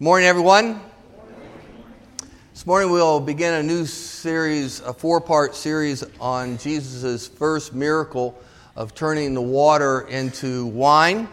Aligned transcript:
Morning, 0.00 0.28
everyone. 0.28 0.80
This 2.52 2.64
morning 2.64 2.92
we'll 2.92 3.18
begin 3.18 3.54
a 3.54 3.62
new 3.64 3.84
series, 3.84 4.78
a 4.78 4.94
four 4.94 5.20
part 5.20 5.56
series 5.56 6.04
on 6.20 6.56
Jesus' 6.58 7.26
first 7.26 7.74
miracle 7.74 8.40
of 8.76 8.94
turning 8.94 9.34
the 9.34 9.42
water 9.42 10.02
into 10.02 10.66
wine 10.66 11.26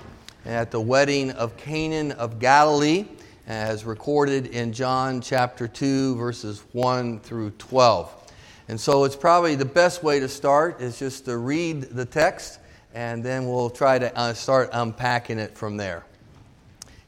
at 0.48 0.72
the 0.72 0.82
wedding 0.82 1.30
of 1.30 1.56
Cana 1.58 2.16
of 2.16 2.40
Galilee, 2.40 3.06
as 3.46 3.86
recorded 3.86 4.48
in 4.48 4.74
John 4.74 5.22
chapter 5.22 5.68
2, 5.68 6.16
verses 6.16 6.64
1 6.72 7.20
through 7.20 7.52
12. 7.52 8.34
And 8.68 8.82
so 8.82 9.04
it's 9.04 9.16
probably 9.16 9.54
the 9.54 9.64
best 9.64 10.02
way 10.02 10.20
to 10.20 10.28
start 10.28 10.82
is 10.82 10.98
just 10.98 11.26
to 11.26 11.38
read 11.38 11.84
the 11.84 12.06
text, 12.06 12.58
and 12.96 13.24
then 13.24 13.48
we'll 13.48 13.70
try 13.70 14.00
to 14.00 14.18
uh, 14.18 14.34
start 14.34 14.72
unpacking 14.74 15.38
it 15.38 15.56
from 15.56 15.78
there. 15.78 16.04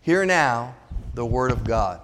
Here 0.04 0.24
now 0.24 0.76
the 1.18 1.26
Word 1.26 1.50
of 1.50 1.64
God. 1.64 2.00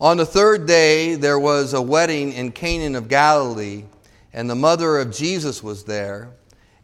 On 0.00 0.16
the 0.16 0.24
third 0.24 0.66
day, 0.66 1.14
there 1.14 1.38
was 1.38 1.74
a 1.74 1.82
wedding 1.82 2.32
in 2.32 2.52
Cana 2.52 2.96
of 2.96 3.06
Galilee, 3.08 3.84
and 4.32 4.48
the 4.48 4.54
mother 4.54 4.96
of 4.96 5.12
Jesus 5.12 5.62
was 5.62 5.84
there, 5.84 6.30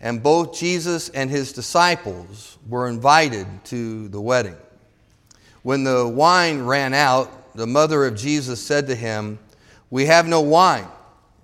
and 0.03 0.23
both 0.23 0.55
Jesus 0.55 1.09
and 1.09 1.31
his 1.31 1.55
disciples 1.55 2.59
were 2.69 2.89
invited 2.89 3.47
to 3.65 4.09
the 4.09 4.21
wedding. 4.21 4.55
When 5.63 5.83
the 5.83 6.07
wine 6.07 6.61
ran 6.61 6.93
out, 6.93 7.57
the 7.57 7.67
mother 7.67 8.05
of 8.05 8.15
Jesus 8.15 8.61
said 8.61 8.87
to 8.89 8.95
him, 8.95 9.39
We 9.89 10.05
have 10.05 10.29
no 10.29 10.43
wine. 10.43 10.89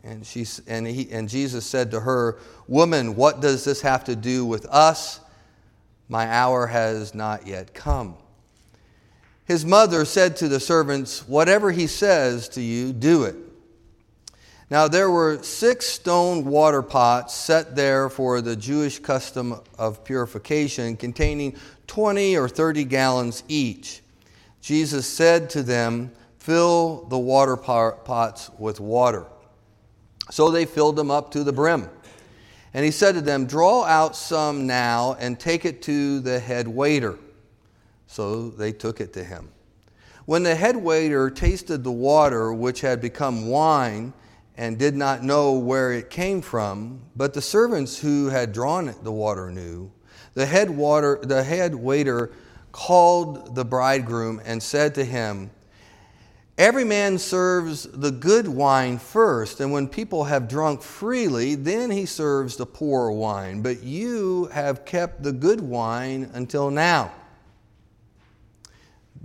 And, 0.04 0.26
she, 0.26 0.44
and, 0.66 0.86
he, 0.86 1.10
and 1.10 1.26
Jesus 1.26 1.64
said 1.64 1.90
to 1.92 2.00
her, 2.00 2.36
Woman, 2.68 3.16
what 3.16 3.40
does 3.40 3.64
this 3.64 3.80
have 3.80 4.04
to 4.04 4.14
do 4.14 4.44
with 4.44 4.66
us? 4.66 5.20
My 6.10 6.26
hour 6.26 6.66
has 6.66 7.14
not 7.14 7.46
yet 7.46 7.72
come. 7.72 8.18
His 9.44 9.64
mother 9.64 10.04
said 10.04 10.36
to 10.36 10.48
the 10.48 10.60
servants, 10.60 11.28
Whatever 11.28 11.70
he 11.70 11.86
says 11.86 12.48
to 12.50 12.62
you, 12.62 12.92
do 12.92 13.24
it. 13.24 13.36
Now 14.70 14.88
there 14.88 15.10
were 15.10 15.42
six 15.42 15.86
stone 15.86 16.44
water 16.44 16.82
pots 16.82 17.34
set 17.34 17.76
there 17.76 18.08
for 18.08 18.40
the 18.40 18.56
Jewish 18.56 18.98
custom 18.98 19.60
of 19.78 20.04
purification, 20.04 20.96
containing 20.96 21.56
20 21.86 22.36
or 22.36 22.48
30 22.48 22.84
gallons 22.84 23.44
each. 23.46 24.02
Jesus 24.60 25.06
said 25.06 25.50
to 25.50 25.62
them, 25.62 26.10
Fill 26.38 27.04
the 27.04 27.18
water 27.18 27.56
pots 27.56 28.50
with 28.58 28.80
water. 28.80 29.26
So 30.30 30.50
they 30.50 30.64
filled 30.64 30.96
them 30.96 31.10
up 31.10 31.30
to 31.32 31.44
the 31.44 31.52
brim. 31.52 31.88
And 32.72 32.84
he 32.84 32.90
said 32.90 33.14
to 33.14 33.20
them, 33.20 33.46
Draw 33.46 33.84
out 33.84 34.16
some 34.16 34.66
now 34.66 35.16
and 35.20 35.38
take 35.38 35.64
it 35.64 35.82
to 35.82 36.20
the 36.20 36.38
head 36.38 36.66
waiter. 36.66 37.18
So 38.14 38.48
they 38.48 38.70
took 38.70 39.00
it 39.00 39.12
to 39.14 39.24
him. 39.24 39.50
When 40.24 40.44
the 40.44 40.54
head 40.54 40.76
waiter 40.76 41.30
tasted 41.30 41.82
the 41.82 41.90
water, 41.90 42.52
which 42.54 42.80
had 42.80 43.00
become 43.00 43.48
wine, 43.48 44.12
and 44.56 44.78
did 44.78 44.94
not 44.94 45.24
know 45.24 45.54
where 45.54 45.92
it 45.92 46.10
came 46.10 46.40
from, 46.40 47.00
but 47.16 47.34
the 47.34 47.42
servants 47.42 47.98
who 47.98 48.28
had 48.28 48.52
drawn 48.52 48.94
the 49.02 49.10
water 49.10 49.50
knew, 49.50 49.90
the 50.34 50.46
head, 50.46 50.70
water, 50.70 51.18
the 51.24 51.42
head 51.42 51.74
waiter 51.74 52.30
called 52.70 53.56
the 53.56 53.64
bridegroom 53.64 54.40
and 54.44 54.62
said 54.62 54.94
to 54.94 55.04
him, 55.04 55.50
Every 56.56 56.84
man 56.84 57.18
serves 57.18 57.82
the 57.82 58.12
good 58.12 58.46
wine 58.46 58.98
first, 58.98 59.58
and 59.58 59.72
when 59.72 59.88
people 59.88 60.22
have 60.22 60.46
drunk 60.46 60.82
freely, 60.82 61.56
then 61.56 61.90
he 61.90 62.06
serves 62.06 62.54
the 62.54 62.66
poor 62.66 63.10
wine. 63.10 63.60
But 63.60 63.82
you 63.82 64.44
have 64.52 64.84
kept 64.84 65.24
the 65.24 65.32
good 65.32 65.60
wine 65.60 66.30
until 66.32 66.70
now 66.70 67.10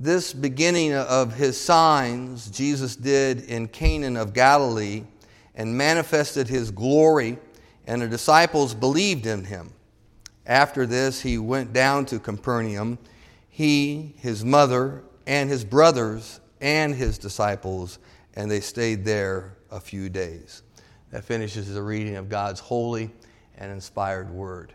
this 0.01 0.33
beginning 0.33 0.93
of 0.93 1.33
his 1.33 1.59
signs 1.59 2.49
Jesus 2.49 2.95
did 2.95 3.41
in 3.41 3.67
Cana 3.67 4.21
of 4.21 4.33
Galilee 4.33 5.03
and 5.55 5.77
manifested 5.77 6.47
his 6.47 6.71
glory, 6.71 7.37
and 7.85 8.01
the 8.01 8.07
disciples 8.07 8.73
believed 8.73 9.25
in 9.25 9.43
him. 9.43 9.73
After 10.45 10.85
this, 10.85 11.19
he 11.19 11.37
went 11.37 11.73
down 11.73 12.05
to 12.05 12.19
Capernaum, 12.19 12.97
he, 13.49 14.15
his 14.19 14.45
mother, 14.45 15.03
and 15.27 15.49
his 15.49 15.65
brothers, 15.65 16.39
and 16.61 16.95
his 16.95 17.17
disciples, 17.17 17.99
and 18.35 18.49
they 18.49 18.61
stayed 18.61 19.03
there 19.03 19.57
a 19.69 19.81
few 19.81 20.07
days. 20.07 20.63
That 21.11 21.25
finishes 21.25 21.73
the 21.73 21.83
reading 21.83 22.15
of 22.15 22.29
God's 22.29 22.61
holy 22.61 23.11
and 23.57 23.69
inspired 23.69 24.29
word. 24.29 24.73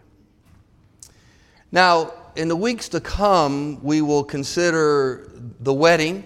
Now, 1.74 2.12
in 2.36 2.46
the 2.46 2.54
weeks 2.54 2.88
to 2.90 3.00
come, 3.00 3.82
we 3.82 4.00
will 4.00 4.22
consider 4.22 5.28
the 5.58 5.74
wedding 5.74 6.22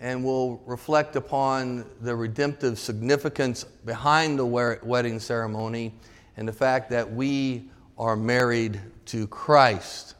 and 0.00 0.24
we'll 0.24 0.60
reflect 0.66 1.14
upon 1.14 1.84
the 2.00 2.16
redemptive 2.16 2.80
significance 2.80 3.62
behind 3.62 4.40
the 4.40 4.44
wedding 4.44 5.20
ceremony 5.20 5.94
and 6.36 6.48
the 6.48 6.52
fact 6.52 6.90
that 6.90 7.12
we 7.12 7.70
are 7.96 8.16
married 8.16 8.80
to 9.06 9.28
Christ. 9.28 10.16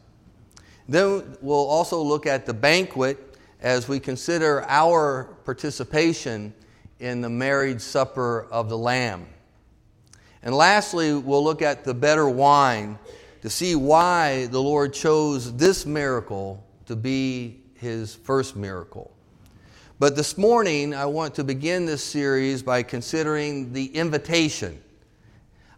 Then 0.88 1.36
we'll 1.40 1.66
also 1.66 2.00
look 2.00 2.26
at 2.26 2.46
the 2.46 2.54
banquet 2.54 3.36
as 3.62 3.88
we 3.88 3.98
consider 3.98 4.62
our 4.68 5.24
participation 5.44 6.54
in 7.00 7.20
the 7.20 7.30
marriage 7.30 7.80
supper 7.80 8.46
of 8.52 8.68
the 8.68 8.78
Lamb. 8.78 9.26
And 10.40 10.54
lastly, 10.54 11.14
we'll 11.14 11.42
look 11.42 11.62
at 11.62 11.82
the 11.82 11.94
better 11.94 12.28
wine 12.28 13.00
to 13.42 13.50
see 13.50 13.75
why 13.75 14.47
the 14.47 14.62
Lord 14.62 14.94
chose 14.94 15.54
this 15.56 15.84
miracle 15.84 16.64
to 16.86 16.97
be 16.97 17.60
his 17.75 18.14
first 18.14 18.56
miracle. 18.56 19.10
But 19.98 20.16
this 20.16 20.38
morning, 20.38 20.94
I 20.94 21.06
want 21.06 21.34
to 21.34 21.44
begin 21.44 21.84
this 21.84 22.02
series 22.02 22.62
by 22.62 22.84
considering 22.84 23.72
the 23.72 23.86
invitation. 23.86 24.81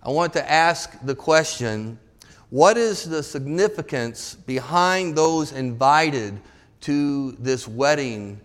I 0.03 0.11
want 0.11 0.35
to 0.35 0.51
ask 0.51 0.99
the 1.03 1.15
question 1.15 1.99
what 2.51 2.77
is 2.77 3.05
the 3.05 3.23
significance 3.23 4.35
behind 4.35 5.17
those 5.17 5.53
invited 5.53 6.39
to 6.83 7.33
this 7.33 7.67
wedding 7.67 8.41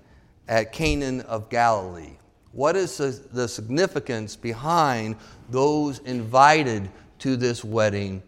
at 0.47 0.71
Cana 0.71 1.23
of 1.27 1.49
Galilee? 1.49 2.17
What 2.53 2.77
is 2.77 2.97
the 2.97 3.47
significance 3.47 4.37
behind 4.37 5.17
those 5.49 5.99
invited 5.99 6.89
to 7.19 7.35
this 7.35 7.63
wedding 7.65 8.23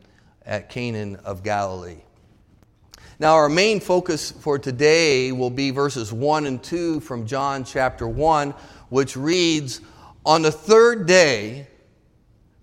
at 0.45 0.69
Cana 0.69 1.19
of 1.23 1.43
Galilee. 1.43 2.01
Now, 3.19 3.35
our 3.35 3.49
main 3.49 3.79
focus 3.79 4.31
for 4.31 4.57
today 4.57 5.31
will 5.31 5.51
be 5.51 5.69
verses 5.69 6.11
1 6.11 6.47
and 6.47 6.63
2 6.63 7.01
from 7.01 7.27
John 7.27 7.63
chapter 7.63 8.07
1, 8.07 8.51
which 8.89 9.15
reads 9.15 9.81
On 10.25 10.41
the 10.41 10.51
third 10.51 11.05
day, 11.05 11.67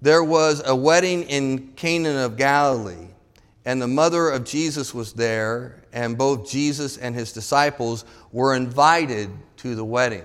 there 0.02 0.24
was 0.24 0.62
a 0.66 0.74
wedding 0.74 1.22
in 1.24 1.68
Canaan 1.74 2.16
of 2.16 2.36
Galilee, 2.36 3.08
and 3.64 3.80
the 3.80 3.86
mother 3.86 4.30
of 4.30 4.44
Jesus 4.44 4.92
was 4.92 5.12
there, 5.12 5.84
and 5.92 6.18
both 6.18 6.50
Jesus 6.50 6.96
and 6.96 7.14
his 7.14 7.32
disciples 7.32 8.04
were 8.32 8.54
invited 8.54 9.30
to 9.58 9.74
the 9.74 9.84
wedding. 9.84 10.24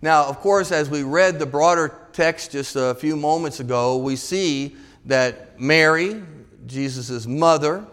Now, 0.00 0.26
of 0.26 0.38
course, 0.40 0.70
as 0.70 0.88
we 0.88 1.02
read 1.02 1.38
the 1.38 1.46
broader 1.46 1.94
text 2.12 2.52
just 2.52 2.76
a 2.76 2.94
few 2.94 3.16
moments 3.16 3.60
ago, 3.60 3.96
we 3.96 4.16
see 4.16 4.76
that 5.06 5.58
Mary, 5.60 6.22
Jesus' 6.66 7.26
mother, 7.26 7.86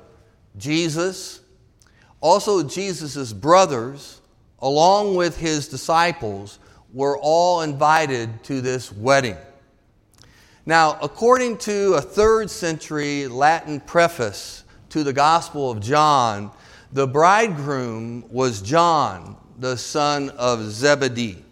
Jesus, 0.58 1.42
also 2.22 2.64
Jesus' 2.64 3.34
brothers, 3.34 4.22
along 4.60 5.16
with 5.16 5.38
his 5.38 5.68
disciples, 5.68 6.60
were 6.94 7.18
all 7.18 7.62
invited 7.62 8.44
to 8.46 8.62
this 8.62 8.92
wedding. 8.92 9.38
Now, 10.66 10.98
according 11.02 11.58
to 11.60 11.94
a 11.94 12.02
third 12.02 12.50
century 12.50 13.28
Latin 13.28 13.80
preface 13.80 14.64
to 14.90 15.04
the 15.04 15.14
Gospel 15.14 15.70
of 15.70 15.80
John, 15.80 16.52
the 16.92 17.06
bridegroom 17.06 18.24
was 18.32 18.62
John, 18.62 19.36
the 19.60 19.78
son 19.78 20.30
of 20.32 20.64
Zebedee. 20.64 21.44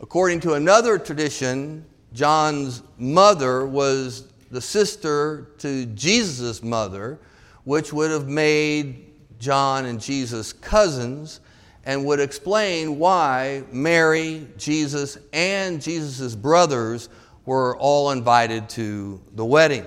According 0.00 0.40
to 0.40 0.54
another 0.54 0.98
tradition, 0.98 1.86
John's 2.12 2.82
mother 2.98 3.64
was 3.64 4.31
the 4.52 4.60
sister 4.60 5.48
to 5.58 5.86
Jesus' 5.86 6.62
mother, 6.62 7.18
which 7.64 7.92
would 7.92 8.10
have 8.10 8.28
made 8.28 9.06
John 9.40 9.86
and 9.86 10.00
Jesus 10.00 10.52
cousins 10.52 11.40
and 11.84 12.04
would 12.04 12.20
explain 12.20 12.98
why 12.98 13.64
Mary, 13.72 14.46
Jesus, 14.56 15.18
and 15.32 15.82
Jesus' 15.82 16.36
brothers 16.36 17.08
were 17.44 17.76
all 17.78 18.12
invited 18.12 18.68
to 18.68 19.20
the 19.34 19.44
wedding. 19.44 19.86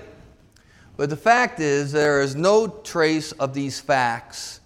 But 0.96 1.10
the 1.10 1.16
fact 1.16 1.60
is, 1.60 1.92
there 1.92 2.20
is 2.20 2.34
no 2.34 2.66
trace 2.66 3.32
of 3.32 3.54
these 3.54 3.80
facts 3.80 4.60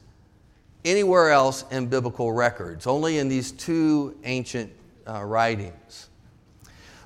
anywhere 0.85 1.31
else 1.31 1.64
in 1.70 1.87
biblical 1.87 2.32
records, 2.32 2.87
only 2.87 3.19
in 3.19 3.29
these 3.29 3.52
two 3.52 4.17
ancient 4.25 4.73
uh, 5.06 5.23
writings. 5.23 6.09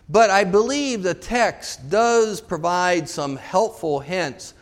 But 0.08 0.30
I 0.30 0.44
believe 0.44 1.02
the 1.02 1.14
text 1.14 1.88
does 1.88 2.40
provide 2.40 3.08
some 3.08 3.36
helpful 3.36 4.00
hints 4.00 4.54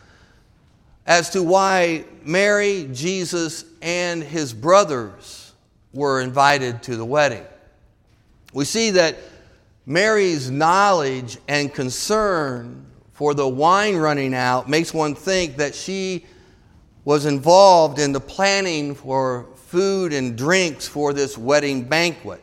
as 1.05 1.29
to 1.31 1.43
why 1.43 2.05
Mary, 2.23 2.89
Jesus, 2.93 3.65
and 3.81 4.23
his 4.23 4.53
brothers 4.53 5.51
were 5.93 6.21
invited 6.21 6.81
to 6.83 6.95
the 6.95 7.05
wedding. 7.05 7.45
We 8.53 8.65
see 8.65 8.91
that 8.91 9.17
Mary's 9.85 10.49
knowledge 10.49 11.37
and 11.47 11.73
concern 11.73 12.85
for 13.11 13.33
the 13.33 13.47
wine 13.47 13.95
running 13.95 14.33
out 14.33 14.69
makes 14.69 14.93
one 14.93 15.15
think 15.15 15.57
that 15.57 15.75
she 15.75 16.25
was 17.05 17.25
involved 17.25 17.99
in 17.99 18.11
the 18.11 18.19
planning 18.19 18.95
for 18.95 19.47
food 19.67 20.13
and 20.13 20.37
drinks 20.37 20.87
for 20.87 21.13
this 21.13 21.37
wedding 21.37 21.83
banquet. 21.83 22.42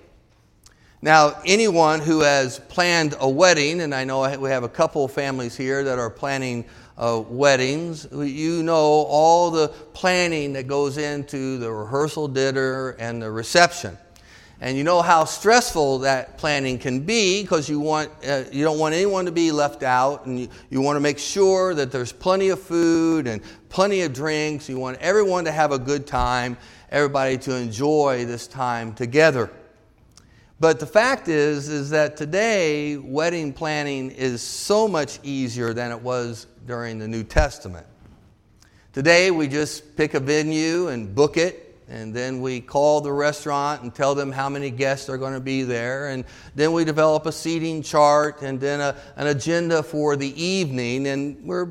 Now, 1.03 1.41
anyone 1.47 2.01
who 2.01 2.21
has 2.21 2.59
planned 2.59 3.15
a 3.21 3.29
wedding, 3.29 3.81
and 3.81 3.95
I 3.95 4.05
know 4.05 4.39
we 4.39 4.51
have 4.51 4.65
a 4.65 4.69
couple 4.69 5.07
of 5.07 5.13
families 5.13 5.57
here 5.57 5.83
that 5.85 5.99
are 5.99 6.11
planning 6.11 6.67
uh, 6.99 7.23
weddings, 7.27 8.07
you 8.13 8.63
know 8.63 8.77
all 8.77 9.51
the 9.51 9.69
planning 9.69 10.53
that 10.53 10.67
goes 10.67 10.99
into 10.99 11.57
the 11.57 11.73
rehearsal 11.73 12.29
dinner 12.29 12.91
and 12.99 13.23
the 13.23 13.31
reception. 13.31 13.97
And 14.61 14.77
you 14.77 14.85
know 14.85 15.01
how 15.01 15.25
stressful 15.25 16.01
that 16.01 16.37
planning 16.37 16.79
can 16.79 17.01
be 17.01 17.41
because 17.41 17.67
you, 17.67 17.81
want, 17.81 18.11
uh, 18.29 18.45
you 18.53 18.63
don't 18.63 18.79
want 18.79 18.95
anyone 18.95 19.25
to 19.25 19.33
be 19.33 19.53
left 19.53 19.83
out 19.83 20.27
and 20.27 20.39
you, 20.39 20.49
you 20.69 20.83
want 20.83 20.97
to 20.97 21.01
make 21.01 21.19
sure 21.19 21.73
that 21.73 21.91
there's 21.91 22.13
plenty 22.13 22.51
of 22.51 22.61
food 22.61 23.27
and 23.27 23.41
plenty 23.71 24.03
of 24.03 24.13
drinks. 24.13 24.69
You 24.69 24.79
want 24.79 24.99
everyone 25.01 25.47
to 25.47 25.53
have 25.53 25.73
a 25.73 25.79
good 25.79 26.07
time, 26.07 26.59
everybody 26.91 27.39
to 27.39 27.57
enjoy 27.57 28.27
this 28.27 28.47
time 28.47 28.93
together. 28.93 29.51
But 30.61 30.79
the 30.79 30.87
fact 30.87 31.29
is, 31.29 31.69
is 31.69 31.89
that 31.91 32.19
today 32.19 32.99
wedding 32.99 33.55
planning 33.55 34.11
is 34.11 34.43
so 34.43 34.87
much 34.87 35.19
easier 35.23 35.73
than 35.73 35.91
it 35.91 36.03
was 36.03 36.47
during 36.67 36.99
the 36.99 37.09
New 37.09 37.25
Testament. 37.25 37.87
Today 38.93 39.31
we 39.31 39.49
just 39.49 39.97
pick 39.97 40.13
a 40.13 40.21
venue 40.21 40.89
and 40.89 41.15
book 41.15 41.39
it 41.39 41.71
and 41.89 42.15
then 42.15 42.43
we 42.43 42.61
call 42.61 43.01
the 43.01 43.11
restaurant 43.11 43.83
and 43.83 43.95
tell 43.95 44.15
them 44.15 44.31
how 44.31 44.51
many 44.51 44.71
guests 44.71 45.09
are 45.09 45.17
going 45.17 45.33
to 45.33 45.41
be 45.41 45.63
there. 45.63 46.09
And 46.09 46.27
then 46.55 46.73
we 46.73 46.85
develop 46.85 47.25
a 47.25 47.33
seating 47.33 47.83
chart 47.83 48.43
and 48.43 48.61
then 48.61 48.81
a, 48.81 48.95
an 49.17 49.27
agenda 49.27 49.83
for 49.83 50.15
the 50.15 50.41
evening, 50.41 51.09
and 51.09 51.45
we're 51.45 51.67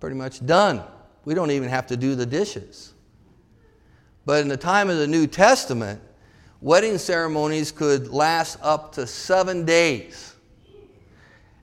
pretty 0.00 0.16
much 0.16 0.44
done. 0.44 0.82
We 1.24 1.34
don't 1.34 1.52
even 1.52 1.68
have 1.68 1.86
to 1.88 1.96
do 1.96 2.16
the 2.16 2.26
dishes. 2.26 2.94
But 4.26 4.40
in 4.40 4.48
the 4.48 4.56
time 4.56 4.90
of 4.90 4.96
the 4.96 5.06
New 5.06 5.28
Testament, 5.28 6.00
wedding 6.60 6.98
ceremonies 6.98 7.72
could 7.72 8.08
last 8.08 8.58
up 8.62 8.92
to 8.92 9.06
seven 9.06 9.64
days. 9.64 10.34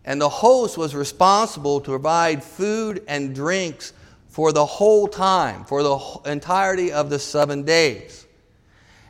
And 0.06 0.22
the 0.22 0.30
host 0.30 0.78
was 0.78 0.96
responsible 0.96 1.82
to 1.82 1.92
provide 1.92 2.44
food 2.44 3.04
and 3.08 3.36
drinks 3.36 3.94
for 4.30 4.52
the 4.52 4.66
whole 4.66 5.08
time, 5.08 5.66
for 5.66 5.84
the 5.84 5.98
entirety 6.26 6.92
of 6.92 7.10
the 7.10 7.20
seven 7.20 7.64
days. 7.64 8.26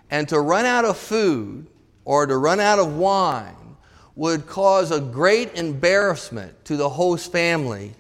And 0.09 0.27
to 0.29 0.39
run 0.39 0.65
out 0.65 0.85
of 0.85 0.97
food 0.97 1.67
or 2.05 2.25
to 2.25 2.37
run 2.37 2.59
out 2.59 2.79
of 2.79 2.95
wine 2.95 3.75
would 4.15 4.47
cause 4.47 4.91
a 4.91 4.99
great 4.99 5.53
embarrassment 5.53 6.65
to 6.65 6.77
the 6.77 6.89
host 6.89 7.31
family 7.31 7.93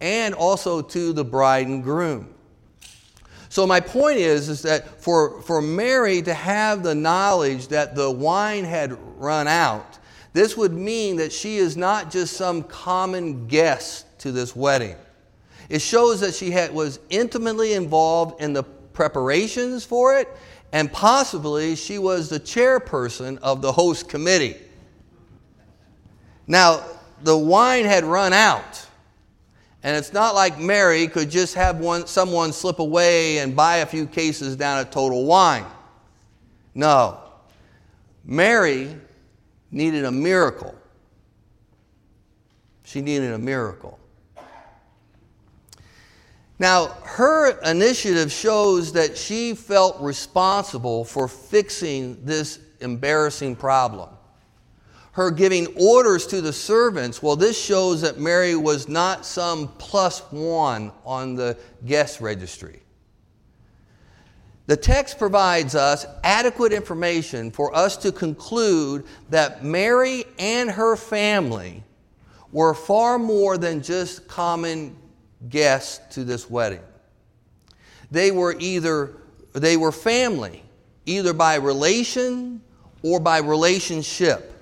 and 0.00 0.34
also 0.34 0.82
to 0.82 1.12
the 1.12 1.24
bride 1.24 1.66
and 1.66 1.82
groom. 1.82 2.32
So 3.54 3.68
my 3.68 3.78
point 3.78 4.18
is, 4.18 4.48
is 4.48 4.62
that 4.62 5.00
for, 5.00 5.40
for 5.42 5.62
Mary 5.62 6.20
to 6.22 6.34
have 6.34 6.82
the 6.82 6.92
knowledge 6.92 7.68
that 7.68 7.94
the 7.94 8.10
wine 8.10 8.64
had 8.64 8.98
run 9.16 9.46
out, 9.46 10.00
this 10.32 10.56
would 10.56 10.72
mean 10.72 11.18
that 11.18 11.32
she 11.32 11.58
is 11.58 11.76
not 11.76 12.10
just 12.10 12.36
some 12.36 12.64
common 12.64 13.46
guest 13.46 14.06
to 14.18 14.32
this 14.32 14.56
wedding. 14.56 14.96
It 15.68 15.80
shows 15.82 16.18
that 16.22 16.34
she 16.34 16.50
had, 16.50 16.74
was 16.74 16.98
intimately 17.10 17.74
involved 17.74 18.42
in 18.42 18.54
the 18.54 18.64
preparations 18.64 19.84
for 19.84 20.18
it, 20.18 20.26
and 20.72 20.92
possibly 20.92 21.76
she 21.76 22.00
was 22.00 22.28
the 22.28 22.40
chairperson 22.40 23.38
of 23.38 23.62
the 23.62 23.70
host 23.70 24.08
committee. 24.08 24.56
Now, 26.48 26.84
the 27.22 27.38
wine 27.38 27.84
had 27.84 28.02
run 28.02 28.32
out. 28.32 28.83
And 29.84 29.94
it's 29.94 30.14
not 30.14 30.34
like 30.34 30.58
Mary 30.58 31.06
could 31.06 31.30
just 31.30 31.54
have 31.54 31.78
one, 31.78 32.06
someone 32.06 32.54
slip 32.54 32.78
away 32.78 33.38
and 33.38 33.54
buy 33.54 33.76
a 33.76 33.86
few 33.86 34.06
cases 34.06 34.56
down 34.56 34.78
at 34.78 34.90
Total 34.90 35.26
Wine. 35.26 35.66
No. 36.74 37.20
Mary 38.24 38.96
needed 39.70 40.06
a 40.06 40.10
miracle. 40.10 40.74
She 42.84 43.02
needed 43.02 43.34
a 43.34 43.38
miracle. 43.38 43.98
Now, 46.58 46.86
her 47.02 47.60
initiative 47.60 48.32
shows 48.32 48.92
that 48.94 49.18
she 49.18 49.54
felt 49.54 50.00
responsible 50.00 51.04
for 51.04 51.28
fixing 51.28 52.24
this 52.24 52.58
embarrassing 52.80 53.56
problem. 53.56 54.08
Her 55.14 55.30
giving 55.30 55.68
orders 55.76 56.26
to 56.28 56.40
the 56.40 56.52
servants, 56.52 57.22
well, 57.22 57.36
this 57.36 57.60
shows 57.60 58.00
that 58.00 58.18
Mary 58.18 58.56
was 58.56 58.88
not 58.88 59.24
some 59.24 59.68
plus 59.78 60.18
one 60.32 60.90
on 61.04 61.36
the 61.36 61.56
guest 61.86 62.20
registry. 62.20 62.80
The 64.66 64.76
text 64.76 65.16
provides 65.16 65.76
us 65.76 66.04
adequate 66.24 66.72
information 66.72 67.52
for 67.52 67.72
us 67.76 67.96
to 67.98 68.10
conclude 68.10 69.04
that 69.30 69.62
Mary 69.62 70.24
and 70.36 70.68
her 70.68 70.96
family 70.96 71.84
were 72.50 72.74
far 72.74 73.16
more 73.16 73.56
than 73.56 73.82
just 73.82 74.26
common 74.26 74.96
guests 75.48 76.00
to 76.14 76.24
this 76.24 76.50
wedding. 76.50 76.82
They 78.10 78.32
were 78.32 78.56
either 78.58 79.12
they 79.52 79.76
were 79.76 79.92
family, 79.92 80.64
either 81.06 81.32
by 81.32 81.54
relation 81.54 82.62
or 83.02 83.20
by 83.20 83.38
relationship. 83.38 84.53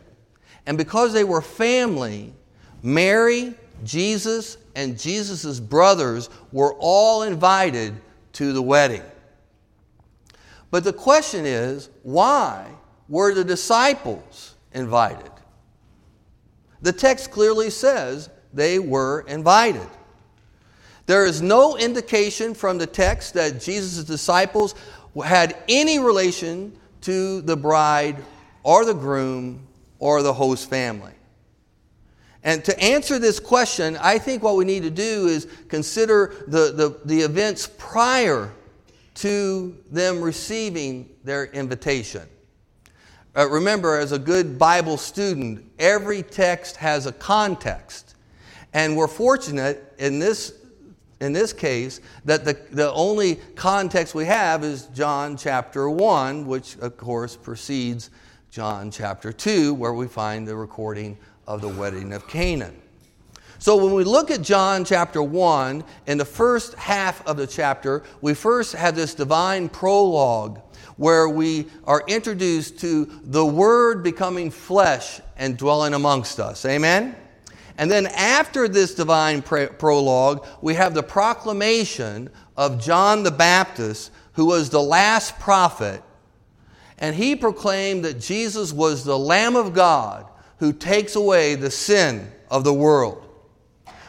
And 0.67 0.79
because 0.79 1.13
they 1.13 1.25
were 1.25 1.43
family, 1.43 2.33
Mary, 2.83 3.55
Jesus, 3.85 4.59
and 4.75 4.99
Jesus' 4.99 5.61
brothers 5.61 6.31
were 6.53 6.75
all 6.79 7.23
invited 7.23 7.95
to 8.35 8.53
the 8.53 8.63
wedding. 8.63 9.03
But 10.71 10.85
the 10.85 10.93
question 10.93 11.45
is, 11.45 11.91
why 12.03 12.67
were 13.09 13.35
the 13.35 13.45
disciples 13.45 14.55
invited? 14.73 15.31
The 16.81 16.93
text 16.93 17.31
clearly 17.31 17.71
says 17.71 18.31
they 18.55 18.79
were 18.79 19.25
invited. 19.29 19.87
There 21.07 21.27
is 21.27 21.43
no 21.43 21.77
indication 21.77 22.55
from 22.55 22.79
the 22.79 22.87
text 22.87 23.35
that 23.35 23.61
Jesus' 23.61 24.05
disciples 24.05 24.75
had 25.25 25.57
any 25.69 25.99
relation 25.99 26.73
to 27.03 27.43
the 27.43 27.57
bride 27.57 28.17
or 28.63 28.85
the 28.85 28.95
groom 28.95 29.67
or 30.03 30.21
the 30.21 30.33
host 30.33 30.69
family. 30.69 31.13
And 32.43 32.65
to 32.65 32.77
answer 32.83 33.21
this 33.21 33.39
question, 33.39 33.97
I 33.99 34.19
think 34.19 34.43
what 34.43 34.57
we 34.57 34.65
need 34.65 34.83
to 34.83 34.91
do 34.91 35.29
is 35.29 35.47
consider 35.69 36.35
the, 36.49 36.73
the, 36.73 37.01
the 37.05 37.21
events 37.21 37.71
prior 37.79 38.53
to 39.15 39.77
them 39.93 40.21
receiving 40.21 41.09
their 41.23 41.45
invitation. 41.45 42.23
Uh, 43.37 43.49
remember, 43.49 43.97
as 43.97 44.11
a 44.11 44.19
good 44.19 44.59
Bible 44.59 44.97
student, 44.97 45.65
every 45.79 46.25
text 46.25 46.75
has 46.79 47.07
a 47.07 47.13
context. 47.13 48.17
And 48.73 48.97
we're 48.97 49.07
fortunate 49.07 49.95
in 49.99 50.19
this 50.19 50.55
in 51.21 51.33
this 51.33 51.53
case 51.53 52.01
that 52.25 52.45
the, 52.45 52.55
the 52.73 52.93
only 52.93 53.37
context 53.55 54.13
we 54.13 54.25
have 54.25 54.65
is 54.65 54.87
John 54.87 55.37
chapter 55.37 55.89
1, 55.89 56.45
which 56.49 56.77
of 56.79 56.97
course 56.97 57.37
precedes 57.37 58.11
John 58.53 58.91
chapter 58.91 59.33
2, 59.33 59.73
where 59.73 59.95
we 59.95 60.07
find 60.07 60.47
the 60.47 60.55
recording 60.55 61.17
of 61.47 61.63
the 61.63 61.69
wedding 61.69 62.13
of 62.13 62.29
Cana. 62.29 62.71
So 63.59 63.83
when 63.83 63.95
we 63.95 64.05
look 64.05 64.31
at 64.31 64.43
John 64.43 64.85
chapter 64.85 65.23
1, 65.23 65.83
in 66.07 66.19
the 66.19 66.27
first 66.27 66.75
half 66.75 67.27
of 67.27 67.39
the 67.39 67.47
chapter, 67.47 68.03
we 68.21 68.35
first 68.35 68.75
have 68.75 68.95
this 68.95 69.15
divine 69.15 69.71
prologue 69.71 70.61
where 70.99 71.31
we 71.31 71.69
are 71.85 72.05
introduced 72.07 72.79
to 72.81 73.07
the 73.23 73.47
Word 73.47 74.03
becoming 74.03 74.51
flesh 74.51 75.23
and 75.39 75.57
dwelling 75.57 75.95
amongst 75.95 76.39
us. 76.39 76.67
Amen? 76.67 77.17
And 77.79 77.91
then 77.91 78.07
after 78.09 78.69
this 78.69 78.95
divine 78.95 79.41
prologue, 79.41 80.47
we 80.61 80.75
have 80.75 80.93
the 80.93 81.03
proclamation 81.03 82.29
of 82.59 82.83
John 82.83 83.23
the 83.23 83.31
Baptist, 83.31 84.11
who 84.35 84.45
was 84.45 84.69
the 84.69 84.83
last 84.83 85.39
prophet. 85.39 86.03
And 87.03 87.17
he 87.17 87.35
proclaimed 87.35 88.05
that 88.05 88.21
Jesus 88.21 88.73
was 88.73 89.03
the 89.03 89.19
Lamb 89.19 89.57
of 89.57 89.75
God 89.75 90.25
who 90.59 90.73
takes 90.73 91.17
away 91.17 91.57
the 91.57 91.71
sin 91.71 92.31
of 92.49 92.63
the 92.63 92.73
world. 92.73 93.29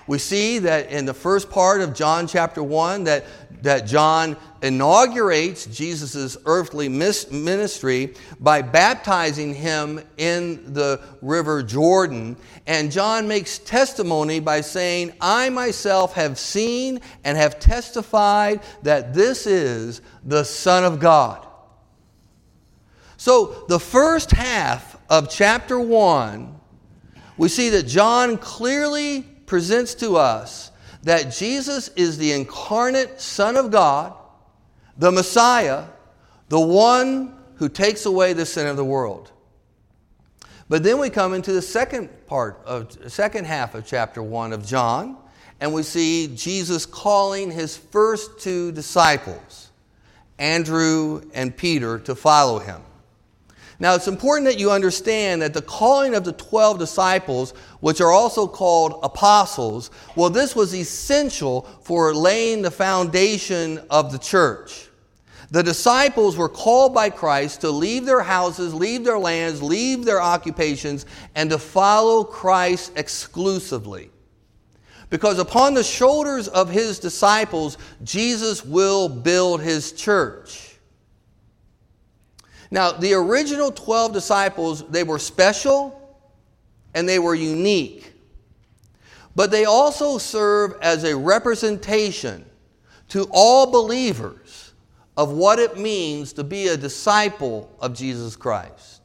We 0.05 0.19
see 0.19 0.59
that 0.59 0.91
in 0.91 1.05
the 1.05 1.13
first 1.13 1.49
part 1.49 1.81
of 1.81 1.95
John 1.95 2.27
chapter 2.27 2.61
1 2.61 3.05
that, 3.05 3.25
that 3.63 3.87
John 3.87 4.37
inaugurates 4.61 5.65
Jesus' 5.65 6.37
earthly 6.45 6.87
ministry 6.87 8.13
by 8.39 8.61
baptizing 8.61 9.55
him 9.55 9.99
in 10.17 10.73
the 10.73 11.01
river 11.23 11.63
Jordan. 11.63 12.37
And 12.67 12.91
John 12.91 13.27
makes 13.27 13.57
testimony 13.57 14.39
by 14.39 14.61
saying, 14.61 15.13
I 15.19 15.49
myself 15.49 16.13
have 16.13 16.37
seen 16.37 17.01
and 17.23 17.39
have 17.39 17.59
testified 17.59 18.61
that 18.83 19.15
this 19.15 19.47
is 19.47 20.01
the 20.23 20.43
Son 20.43 20.83
of 20.83 20.99
God. 20.99 21.47
So, 23.23 23.63
the 23.69 23.79
first 23.79 24.31
half 24.31 24.97
of 25.09 25.29
chapter 25.29 25.79
1, 25.79 26.59
we 27.37 27.47
see 27.47 27.69
that 27.69 27.83
John 27.83 28.37
clearly 28.37 29.21
presents 29.45 29.95
to 29.95 30.17
us 30.17 30.71
that 31.03 31.31
Jesus 31.31 31.87
is 31.95 32.17
the 32.17 32.33
incarnate 32.33 33.21
Son 33.21 33.55
of 33.55 33.71
God, 33.71 34.13
the 34.97 35.09
Messiah, 35.09 35.85
the 36.49 36.59
one 36.59 37.37
who 37.55 37.69
takes 37.69 38.05
away 38.05 38.33
the 38.33 38.45
sin 38.45 38.67
of 38.67 38.75
the 38.75 38.83
world. 38.83 39.31
But 40.67 40.83
then 40.83 40.99
we 40.99 41.09
come 41.09 41.33
into 41.33 41.53
the 41.53 41.61
second 41.61 42.09
part 42.27 42.59
of 42.65 43.09
second 43.09 43.45
half 43.45 43.73
of 43.73 43.85
chapter 43.85 44.21
1 44.21 44.51
of 44.51 44.65
John, 44.65 45.15
and 45.61 45.73
we 45.73 45.83
see 45.83 46.27
Jesus 46.35 46.85
calling 46.85 47.51
his 47.51 47.77
first 47.77 48.41
two 48.41 48.73
disciples, 48.73 49.69
Andrew 50.37 51.21
and 51.33 51.55
Peter, 51.55 51.99
to 51.99 52.15
follow 52.15 52.59
him. 52.59 52.81
Now, 53.83 53.95
it's 53.95 54.07
important 54.07 54.45
that 54.45 54.57
you 54.57 54.71
understand 54.71 55.41
that 55.41 55.53
the 55.53 55.61
calling 55.61 56.15
of 56.15 56.23
the 56.23 56.31
12 56.31 56.79
disciples, 56.79 57.51
which 57.81 57.99
are 57.99 58.13
also 58.13 58.47
called 58.47 58.97
apostles, 59.03 59.91
well, 60.15 60.29
this 60.29 60.55
was 60.55 60.73
essential 60.73 61.63
for 61.81 62.15
laying 62.15 62.61
the 62.61 62.71
foundation 62.71 63.81
of 63.89 64.13
the 64.13 64.17
church. 64.17 64.87
The 65.51 65.61
disciples 65.61 66.37
were 66.37 66.47
called 66.47 66.93
by 66.93 67.09
Christ 67.09 67.59
to 67.59 67.71
leave 67.71 68.05
their 68.05 68.21
houses, 68.21 68.73
leave 68.73 69.03
their 69.03 69.19
lands, 69.19 69.61
leave 69.61 70.05
their 70.05 70.21
occupations, 70.21 71.05
and 71.35 71.49
to 71.49 71.59
follow 71.59 72.23
Christ 72.23 72.93
exclusively. 72.95 74.11
Because 75.09 75.39
upon 75.39 75.73
the 75.73 75.83
shoulders 75.83 76.47
of 76.47 76.69
his 76.69 76.99
disciples, 76.99 77.77
Jesus 78.01 78.63
will 78.63 79.09
build 79.09 79.61
his 79.61 79.91
church. 79.91 80.72
Now, 82.73 82.91
the 82.91 83.13
original 83.13 83.71
12 83.71 84.13
disciples, 84.13 84.83
they 84.89 85.03
were 85.03 85.19
special 85.19 86.17
and 86.95 87.07
they 87.07 87.19
were 87.19 87.35
unique. 87.35 88.11
But 89.35 89.51
they 89.51 89.65
also 89.65 90.17
serve 90.17 90.73
as 90.81 91.03
a 91.03 91.15
representation 91.15 92.43
to 93.09 93.27
all 93.29 93.67
believers 93.67 94.73
of 95.15 95.33
what 95.33 95.59
it 95.59 95.77
means 95.77 96.33
to 96.33 96.43
be 96.43 96.69
a 96.69 96.75
disciple 96.75 97.71
of 97.79 97.93
Jesus 97.93 98.35
Christ. 98.35 99.01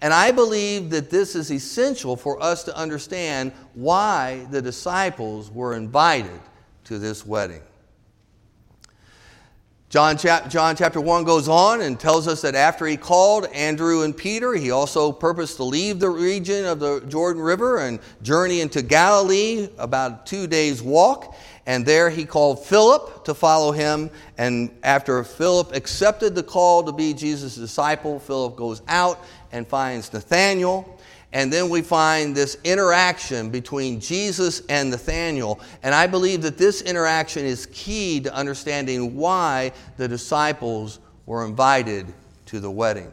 And 0.00 0.14
I 0.14 0.30
believe 0.30 0.90
that 0.90 1.10
this 1.10 1.34
is 1.34 1.50
essential 1.50 2.14
for 2.14 2.40
us 2.40 2.62
to 2.62 2.76
understand 2.76 3.50
why 3.74 4.46
the 4.52 4.62
disciples 4.62 5.50
were 5.50 5.74
invited 5.74 6.40
to 6.84 7.00
this 7.00 7.26
wedding. 7.26 7.62
John, 9.90 10.16
chap- 10.16 10.48
John 10.48 10.76
chapter 10.76 11.00
1 11.00 11.24
goes 11.24 11.48
on 11.48 11.80
and 11.80 11.98
tells 11.98 12.28
us 12.28 12.42
that 12.42 12.54
after 12.54 12.86
he 12.86 12.96
called 12.96 13.46
Andrew 13.46 14.04
and 14.04 14.16
Peter, 14.16 14.54
he 14.54 14.70
also 14.70 15.10
purposed 15.10 15.56
to 15.56 15.64
leave 15.64 15.98
the 15.98 16.08
region 16.08 16.64
of 16.64 16.78
the 16.78 17.00
Jordan 17.08 17.42
River 17.42 17.78
and 17.78 17.98
journey 18.22 18.60
into 18.60 18.82
Galilee, 18.82 19.68
about 19.78 20.26
two 20.26 20.46
days' 20.46 20.80
walk. 20.80 21.34
And 21.66 21.84
there 21.84 22.08
he 22.08 22.24
called 22.24 22.64
Philip 22.64 23.24
to 23.24 23.34
follow 23.34 23.72
him. 23.72 24.10
And 24.38 24.70
after 24.84 25.24
Philip 25.24 25.74
accepted 25.74 26.36
the 26.36 26.44
call 26.44 26.84
to 26.84 26.92
be 26.92 27.12
Jesus' 27.12 27.56
disciple, 27.56 28.20
Philip 28.20 28.54
goes 28.54 28.82
out 28.86 29.18
and 29.50 29.66
finds 29.66 30.12
Nathanael. 30.12 30.99
And 31.32 31.52
then 31.52 31.68
we 31.68 31.82
find 31.82 32.34
this 32.34 32.58
interaction 32.64 33.50
between 33.50 34.00
Jesus 34.00 34.62
and 34.68 34.90
Nathanael. 34.90 35.60
And 35.82 35.94
I 35.94 36.08
believe 36.08 36.42
that 36.42 36.58
this 36.58 36.82
interaction 36.82 37.44
is 37.44 37.66
key 37.66 38.20
to 38.20 38.34
understanding 38.34 39.16
why 39.16 39.72
the 39.96 40.08
disciples 40.08 40.98
were 41.26 41.44
invited 41.44 42.12
to 42.46 42.58
the 42.58 42.70
wedding. 42.70 43.12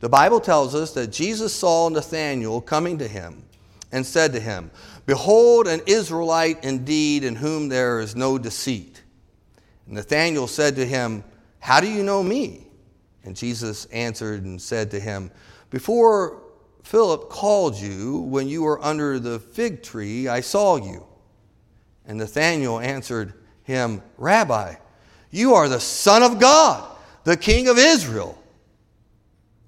The 0.00 0.08
Bible 0.08 0.40
tells 0.40 0.74
us 0.74 0.92
that 0.94 1.12
Jesus 1.12 1.54
saw 1.54 1.88
Nathanael 1.88 2.60
coming 2.60 2.98
to 2.98 3.06
him 3.06 3.44
and 3.92 4.04
said 4.04 4.32
to 4.32 4.40
him, 4.40 4.72
Behold, 5.06 5.68
an 5.68 5.82
Israelite 5.86 6.64
indeed, 6.64 7.22
in 7.22 7.36
whom 7.36 7.68
there 7.68 8.00
is 8.00 8.16
no 8.16 8.38
deceit. 8.38 9.02
Nathanael 9.86 10.48
said 10.48 10.76
to 10.76 10.84
him, 10.84 11.22
How 11.60 11.80
do 11.80 11.88
you 11.88 12.02
know 12.02 12.22
me? 12.22 12.66
And 13.22 13.36
Jesus 13.36 13.84
answered 13.86 14.42
and 14.42 14.60
said 14.60 14.90
to 14.90 15.00
him, 15.00 15.30
Before 15.70 16.42
Philip 16.84 17.30
called 17.30 17.76
you 17.76 18.18
when 18.18 18.46
you 18.46 18.62
were 18.62 18.80
under 18.84 19.18
the 19.18 19.40
fig 19.40 19.82
tree, 19.82 20.28
I 20.28 20.42
saw 20.42 20.76
you. 20.76 21.06
And 22.04 22.18
Nathanael 22.18 22.78
answered 22.78 23.32
him, 23.62 24.02
Rabbi, 24.18 24.74
you 25.30 25.54
are 25.54 25.66
the 25.66 25.80
Son 25.80 26.22
of 26.22 26.38
God, 26.38 26.86
the 27.24 27.38
King 27.38 27.68
of 27.68 27.78
Israel. 27.78 28.38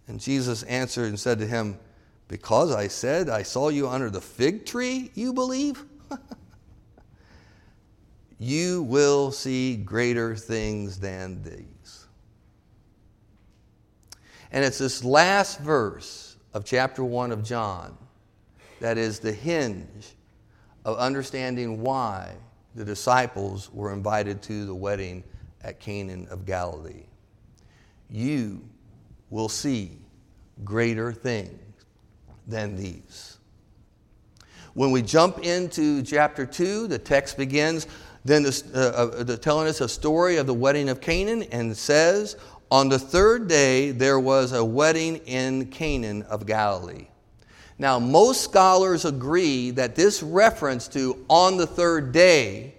And 0.07 0.21
Jesus 0.21 0.63
answered 0.65 1.09
and 1.09 1.19
said 1.19 1.39
to 1.39 1.47
him, 1.47 1.79
Because 2.29 2.71
I 2.71 2.87
said 2.87 3.31
I 3.31 3.43
saw 3.43 3.71
you 3.71 3.89
under 3.89 4.11
the 4.11 4.21
fig 4.21 4.67
tree, 4.67 5.11
you 5.15 5.33
believe? 5.33 5.83
you 8.39 8.83
will 8.83 9.33
see 9.33 9.75
greater 9.75 10.37
things 10.37 10.99
than 10.99 11.43
these. 11.43 12.07
And 14.53 14.63
it's 14.67 14.79
this 14.79 15.03
last 15.03 15.61
verse 15.61 16.26
of 16.57 16.65
chapter 16.65 17.05
1 17.05 17.33
of 17.33 17.45
John 17.45 17.95
that 18.81 18.97
is 18.97 19.19
the 19.19 19.31
hinge 19.31 20.15
of 20.87 20.97
understanding 20.97 21.83
why 21.83 22.33
the 22.75 22.83
disciples 22.83 23.71
were 23.75 23.93
invited 23.93 24.41
to 24.45 24.65
the 24.65 24.75
wedding 24.75 25.23
at 25.61 25.81
Cana 25.81 26.25
of 26.31 26.47
Galilee. 26.47 27.05
You 28.09 28.67
will 29.29 29.51
see 29.51 29.99
greater 30.65 31.13
things 31.13 31.61
than 32.47 32.75
these. 32.75 33.37
When 34.73 34.93
we 34.93 35.03
jump 35.03 35.41
into 35.45 36.03
chapter 36.03 36.47
2, 36.47 36.87
the 36.87 36.99
text 36.99 37.37
begins 37.37 37.87
then 38.25 38.43
the, 38.43 38.65
uh, 38.75 39.33
uh, 39.33 39.37
telling 39.37 39.69
us 39.69 39.83
a 39.83 39.89
story 39.89 40.39
of 40.39 40.47
the 40.47 40.55
wedding 40.55 40.89
of 40.89 41.03
Cana 41.03 41.45
and 41.53 41.77
says, 41.77 42.37
on 42.71 42.89
the 42.89 42.99
third 42.99 43.49
day, 43.49 43.93
there 43.93 44.19
was 44.19 44.53
a 44.53 44.65
wedding 44.65 45.17
in 45.27 45.67
Cana 45.67 46.25
of 46.27 46.47
Galilee. 46.47 47.07
Now, 47.79 47.99
most 47.99 48.43
scholars 48.43 49.05
agree 49.05 49.71
that 49.73 49.95
this 49.95 50.23
reference 50.23 50.89
to 50.89 51.25
on 51.29 51.59
the 51.59 51.67
third 51.67 52.11
day 52.13 52.75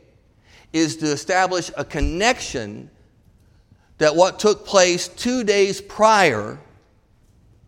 is 0.74 0.98
to 0.98 1.06
establish 1.06 1.72
a 1.78 1.86
connection 1.86 2.90
that 4.00 4.16
what 4.16 4.40
took 4.40 4.66
place 4.66 5.08
two 5.08 5.44
days 5.44 5.80
prior 5.82 6.60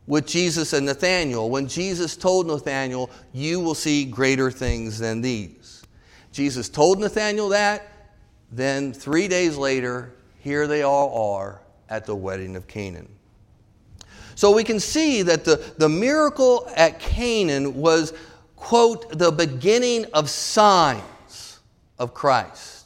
with 0.08 0.26
Jesus 0.28 0.74
and 0.74 0.88
Nathanael, 0.88 1.50
when 1.50 1.68
Jesus 1.68 2.18
told 2.18 2.48
Nathanael, 2.48 3.12
You 3.32 3.60
will 3.60 3.76
see 3.76 4.06
greater 4.06 4.50
things 4.50 4.98
than 4.98 5.22
these. 5.22 5.84
Jesus 6.32 6.68
told 6.68 7.00
Nathanael 7.00 7.50
that, 7.50 7.88
then 8.52 8.92
three 8.92 9.28
days 9.28 9.56
later, 9.56 10.12
here 10.40 10.68
they 10.68 10.82
all 10.82 11.36
are 11.36 11.62
at 11.90 12.06
the 12.06 12.16
wedding 12.16 12.56
of 12.56 12.68
Cana. 12.68 13.04
So 14.36 14.52
we 14.52 14.64
can 14.64 14.80
see 14.80 15.22
that 15.24 15.44
the, 15.44 15.74
the 15.78 15.90
miracle 15.90 16.70
at 16.76 17.00
Cana 17.00 17.70
was, 17.70 18.14
quote, 18.56 19.18
the 19.18 19.32
beginning 19.32 20.06
of 20.14 20.30
signs 20.30 21.60
of 21.98 22.14
Christ. 22.14 22.80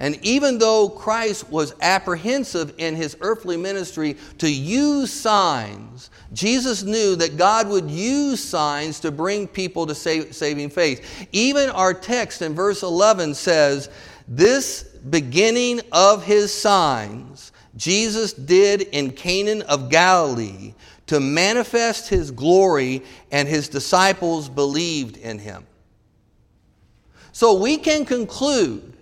And 0.00 0.16
even 0.24 0.58
though 0.58 0.88
Christ 0.88 1.50
was 1.50 1.74
apprehensive 1.80 2.74
in 2.78 2.94
his 2.94 3.16
earthly 3.20 3.56
ministry 3.56 4.16
to 4.38 4.48
use 4.48 5.12
signs, 5.12 6.10
Jesus 6.32 6.84
knew 6.84 7.16
that 7.16 7.36
God 7.36 7.68
would 7.68 7.90
use 7.90 8.42
signs 8.42 9.00
to 9.00 9.10
bring 9.10 9.48
people 9.48 9.86
to 9.86 9.94
save, 9.96 10.34
saving 10.36 10.70
faith. 10.70 11.28
Even 11.32 11.68
our 11.70 11.92
text 11.92 12.42
in 12.42 12.54
verse 12.54 12.84
11 12.84 13.34
says, 13.34 13.90
This 14.28 14.84
beginning 14.84 15.80
of 15.90 16.24
his 16.24 16.52
signs 16.52 17.50
Jesus 17.78 18.34
did 18.34 18.82
in 18.82 19.12
Cana 19.12 19.64
of 19.64 19.88
Galilee 19.88 20.74
to 21.06 21.20
manifest 21.20 22.08
his 22.08 22.30
glory, 22.30 23.02
and 23.32 23.48
his 23.48 23.66
disciples 23.68 24.46
believed 24.50 25.16
in 25.16 25.38
him. 25.38 25.66
So 27.32 27.54
we 27.54 27.78
can 27.78 28.04
conclude 28.04 28.94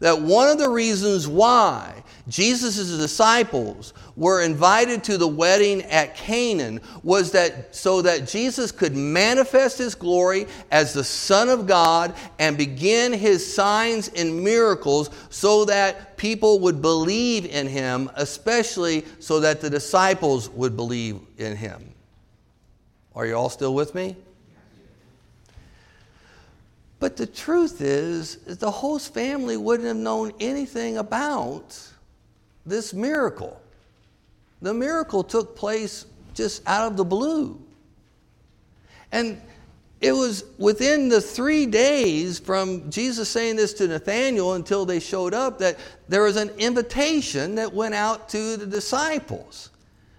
that 0.00 0.20
one 0.20 0.48
of 0.48 0.58
the 0.58 0.68
reasons 0.68 1.26
why 1.26 2.03
Jesus' 2.26 2.88
disciples 2.96 3.92
were 4.16 4.40
invited 4.40 5.04
to 5.04 5.18
the 5.18 5.28
wedding 5.28 5.82
at 5.82 6.16
Cana 6.16 6.80
was 7.02 7.32
that 7.32 7.76
so 7.76 8.00
that 8.00 8.26
Jesus 8.26 8.72
could 8.72 8.96
manifest 8.96 9.76
his 9.76 9.94
glory 9.94 10.46
as 10.70 10.94
the 10.94 11.04
Son 11.04 11.50
of 11.50 11.66
God 11.66 12.14
and 12.38 12.56
begin 12.56 13.12
his 13.12 13.54
signs 13.54 14.08
and 14.08 14.42
miracles 14.42 15.10
so 15.28 15.66
that 15.66 16.16
people 16.16 16.60
would 16.60 16.80
believe 16.80 17.44
in 17.44 17.66
him, 17.66 18.10
especially 18.14 19.04
so 19.18 19.40
that 19.40 19.60
the 19.60 19.68
disciples 19.68 20.48
would 20.50 20.76
believe 20.76 21.20
in 21.36 21.56
him. 21.56 21.92
Are 23.14 23.26
you 23.26 23.34
all 23.34 23.50
still 23.50 23.74
with 23.74 23.94
me? 23.94 24.16
But 27.00 27.18
the 27.18 27.26
truth 27.26 27.82
is, 27.82 28.36
the 28.36 28.70
host 28.70 29.12
family 29.12 29.58
wouldn't 29.58 29.86
have 29.86 29.96
known 29.96 30.32
anything 30.40 30.96
about 30.96 31.90
this 32.66 32.94
miracle. 32.94 33.60
The 34.62 34.74
miracle 34.74 35.22
took 35.22 35.56
place 35.56 36.06
just 36.34 36.66
out 36.66 36.90
of 36.90 36.96
the 36.96 37.04
blue. 37.04 37.60
And 39.12 39.40
it 40.00 40.12
was 40.12 40.44
within 40.58 41.08
the 41.08 41.20
three 41.20 41.66
days 41.66 42.38
from 42.38 42.90
Jesus 42.90 43.28
saying 43.28 43.56
this 43.56 43.72
to 43.74 43.88
Nathanael 43.88 44.54
until 44.54 44.84
they 44.84 45.00
showed 45.00 45.32
up 45.32 45.58
that 45.60 45.78
there 46.08 46.22
was 46.22 46.36
an 46.36 46.50
invitation 46.58 47.54
that 47.54 47.72
went 47.72 47.94
out 47.94 48.28
to 48.30 48.56
the 48.56 48.66
disciples. 48.66 49.70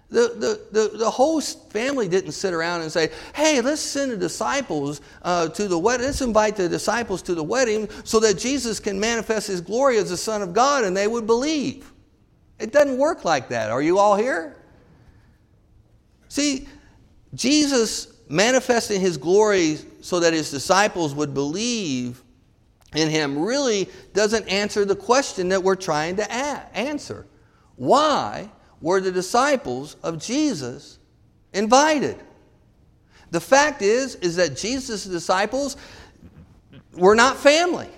The, 0.08 0.60
the, 0.72 0.80
the, 0.90 0.98
the, 0.98 1.10
host 1.10 1.70
family 1.72 2.08
didn't 2.08 2.32
sit 2.32 2.54
around 2.54 2.82
and 2.82 2.92
say, 2.92 3.10
hey, 3.34 3.60
let's 3.60 3.80
send 3.80 4.12
the 4.12 4.16
disciples 4.16 5.00
uh, 5.22 5.48
to 5.48 5.66
the 5.66 5.78
wedding. 5.78 6.06
Let's 6.06 6.20
invite 6.20 6.54
the 6.54 6.68
disciples 6.68 7.22
to 7.22 7.34
the 7.34 7.42
wedding 7.42 7.88
so 8.04 8.20
that 8.20 8.38
Jesus 8.38 8.78
can 8.78 9.00
manifest 9.00 9.48
his 9.48 9.60
glory 9.60 9.98
as 9.98 10.10
the 10.10 10.16
Son 10.16 10.42
of 10.42 10.52
God 10.52 10.84
and 10.84 10.96
they 10.96 11.08
would 11.08 11.26
believe. 11.26 11.92
It 12.58 12.72
doesn't 12.72 12.98
work 12.98 13.24
like 13.24 13.48
that. 13.48 13.70
Are 13.70 13.82
you 13.82 13.98
all 13.98 14.16
here? 14.16 14.56
See, 16.28 16.68
Jesus 17.34 18.12
manifesting 18.28 19.00
his 19.00 19.16
glory 19.16 19.78
so 20.00 20.20
that 20.20 20.32
his 20.32 20.50
disciples 20.50 21.14
would 21.14 21.34
believe 21.34 22.22
in 22.94 23.08
him 23.08 23.38
really 23.38 23.88
doesn't 24.14 24.48
answer 24.48 24.84
the 24.84 24.96
question 24.96 25.50
that 25.50 25.62
we're 25.62 25.76
trying 25.76 26.16
to 26.16 26.32
answer. 26.32 27.26
Why 27.76 28.50
were 28.80 29.00
the 29.00 29.12
disciples 29.12 29.96
of 30.02 30.18
Jesus 30.18 30.98
invited? 31.52 32.16
The 33.30 33.40
fact 33.40 33.82
is 33.82 34.14
is 34.16 34.36
that 34.36 34.56
Jesus' 34.56 35.04
disciples 35.04 35.76
were 36.94 37.14
not 37.14 37.36
family. 37.36 37.90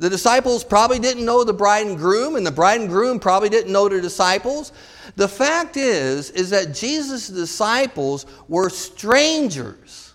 The 0.00 0.08
disciples 0.08 0.64
probably 0.64 0.98
didn't 0.98 1.26
know 1.26 1.44
the 1.44 1.52
bride 1.52 1.86
and 1.86 1.98
groom, 1.98 2.34
and 2.34 2.46
the 2.46 2.50
bride 2.50 2.80
and 2.80 2.88
groom 2.88 3.20
probably 3.20 3.50
didn't 3.50 3.70
know 3.70 3.86
the 3.86 4.00
disciples. 4.00 4.72
The 5.16 5.28
fact 5.28 5.76
is, 5.76 6.30
is 6.30 6.48
that 6.50 6.74
Jesus' 6.74 7.28
disciples 7.28 8.24
were 8.48 8.70
strangers 8.70 10.14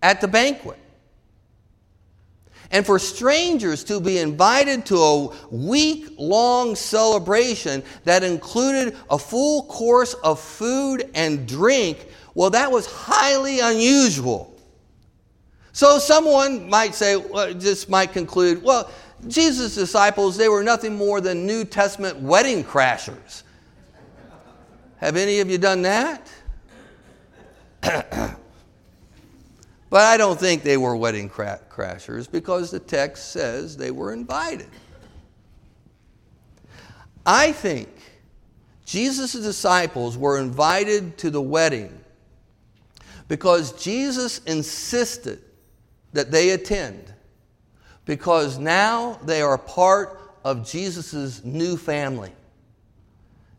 at 0.00 0.20
the 0.20 0.28
banquet. 0.28 0.78
And 2.70 2.86
for 2.86 3.00
strangers 3.00 3.82
to 3.84 3.98
be 4.00 4.18
invited 4.18 4.86
to 4.86 4.96
a 4.96 5.26
week 5.50 6.14
long 6.16 6.76
celebration 6.76 7.82
that 8.04 8.22
included 8.22 8.96
a 9.10 9.18
full 9.18 9.64
course 9.64 10.14
of 10.14 10.38
food 10.38 11.10
and 11.16 11.48
drink, 11.48 12.06
well, 12.34 12.50
that 12.50 12.70
was 12.70 12.86
highly 12.86 13.58
unusual. 13.58 14.53
So 15.74 15.98
someone 15.98 16.70
might 16.70 16.94
say, 16.94 17.16
well, 17.16 17.52
just 17.52 17.90
might 17.90 18.12
conclude, 18.12 18.62
well, 18.62 18.90
Jesus' 19.26 19.74
disciples, 19.74 20.36
they 20.36 20.48
were 20.48 20.62
nothing 20.62 20.94
more 20.94 21.20
than 21.20 21.46
New 21.46 21.64
Testament 21.64 22.16
wedding 22.20 22.64
crashers. 22.64 23.42
Have 24.98 25.16
any 25.16 25.40
of 25.40 25.50
you 25.50 25.58
done 25.58 25.82
that? 25.82 26.30
But 29.94 30.02
I 30.02 30.16
don't 30.16 30.40
think 30.40 30.64
they 30.64 30.76
were 30.76 30.96
wedding 30.96 31.28
cra- 31.28 31.60
crashers 31.70 32.28
because 32.28 32.72
the 32.72 32.80
text 32.80 33.30
says 33.30 33.76
they 33.76 33.92
were 33.92 34.12
invited. 34.12 34.66
I 37.24 37.52
think 37.52 37.88
Jesus' 38.84 39.34
disciples 39.34 40.18
were 40.18 40.40
invited 40.40 41.16
to 41.18 41.30
the 41.30 41.40
wedding 41.40 41.96
because 43.28 43.80
Jesus 43.80 44.38
insisted 44.46 45.44
that 46.14 46.30
they 46.30 46.50
attend 46.50 47.12
because 48.06 48.58
now 48.58 49.18
they 49.24 49.42
are 49.42 49.58
part 49.58 50.18
of 50.42 50.68
Jesus' 50.68 51.44
new 51.44 51.76
family. 51.76 52.32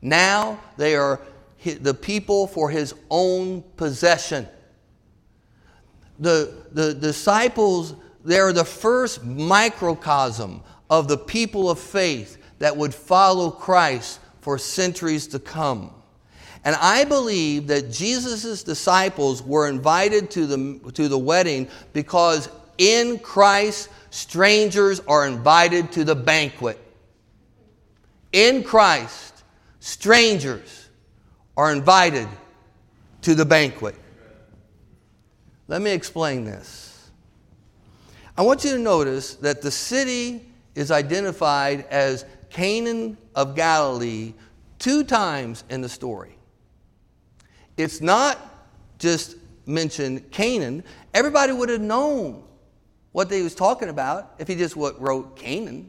Now 0.01 0.59
they 0.77 0.95
are 0.95 1.21
the 1.63 1.93
people 1.93 2.47
for 2.47 2.69
his 2.69 2.93
own 3.09 3.63
possession 3.77 4.47
the, 6.19 6.65
the 6.71 6.93
disciples, 6.93 7.95
they're 8.23 8.53
the 8.53 8.65
first 8.65 9.23
microcosm 9.23 10.63
of 10.89 11.07
the 11.07 11.17
people 11.17 11.69
of 11.69 11.79
faith 11.79 12.37
that 12.59 12.75
would 12.75 12.93
follow 12.93 13.51
Christ 13.51 14.19
for 14.41 14.57
centuries 14.57 15.27
to 15.27 15.39
come. 15.39 15.93
And 16.65 16.75
I 16.77 17.03
believe 17.03 17.67
that 17.67 17.91
Jesus' 17.91 18.63
disciples 18.63 19.43
were 19.43 19.69
invited 19.69 20.31
to 20.31 20.47
the, 20.47 20.91
to 20.93 21.07
the 21.07 21.17
wedding 21.17 21.67
because 21.93 22.49
in 22.79 23.19
Christ, 23.19 23.89
strangers 24.09 24.99
are 25.07 25.27
invited 25.27 25.91
to 25.93 26.03
the 26.03 26.15
banquet. 26.15 26.79
In 28.33 28.63
Christ, 28.63 29.43
strangers 29.79 30.89
are 31.55 31.71
invited 31.71 32.27
to 33.21 33.35
the 33.35 33.45
banquet. 33.45 33.95
Let 35.67 35.83
me 35.83 35.91
explain 35.91 36.45
this. 36.45 37.09
I 38.37 38.41
want 38.41 38.63
you 38.63 38.71
to 38.71 38.79
notice 38.79 39.35
that 39.35 39.61
the 39.61 39.71
city 39.71 40.45
is 40.73 40.91
identified 40.91 41.85
as 41.89 42.25
Cana 42.49 43.15
of 43.35 43.55
Galilee 43.55 44.33
two 44.79 45.03
times 45.03 45.63
in 45.69 45.81
the 45.81 45.89
story. 45.89 46.34
It's 47.77 48.01
not 48.01 48.39
just 48.99 49.35
mentioned 49.65 50.31
Cana. 50.31 50.83
Everybody 51.13 51.51
would 51.51 51.69
have 51.69 51.81
known 51.81 52.43
what 53.11 53.29
they 53.29 53.41
was 53.41 53.55
talking 53.55 53.89
about 53.89 54.35
if 54.39 54.47
he 54.47 54.55
just 54.55 54.75
wrote 54.75 55.35
Cana. 55.35 55.83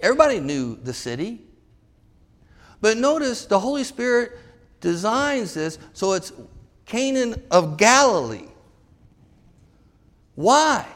Everybody 0.00 0.40
knew 0.40 0.76
the 0.76 0.92
city. 0.92 1.40
But 2.80 2.96
notice 2.96 3.46
the 3.46 3.58
Holy 3.58 3.84
Spirit 3.84 4.32
designs 4.80 5.54
this 5.54 5.78
so 5.92 6.12
it's 6.12 6.32
Cana 6.84 7.36
of 7.50 7.76
Galilee. 7.76 8.48
Why? 10.34 10.86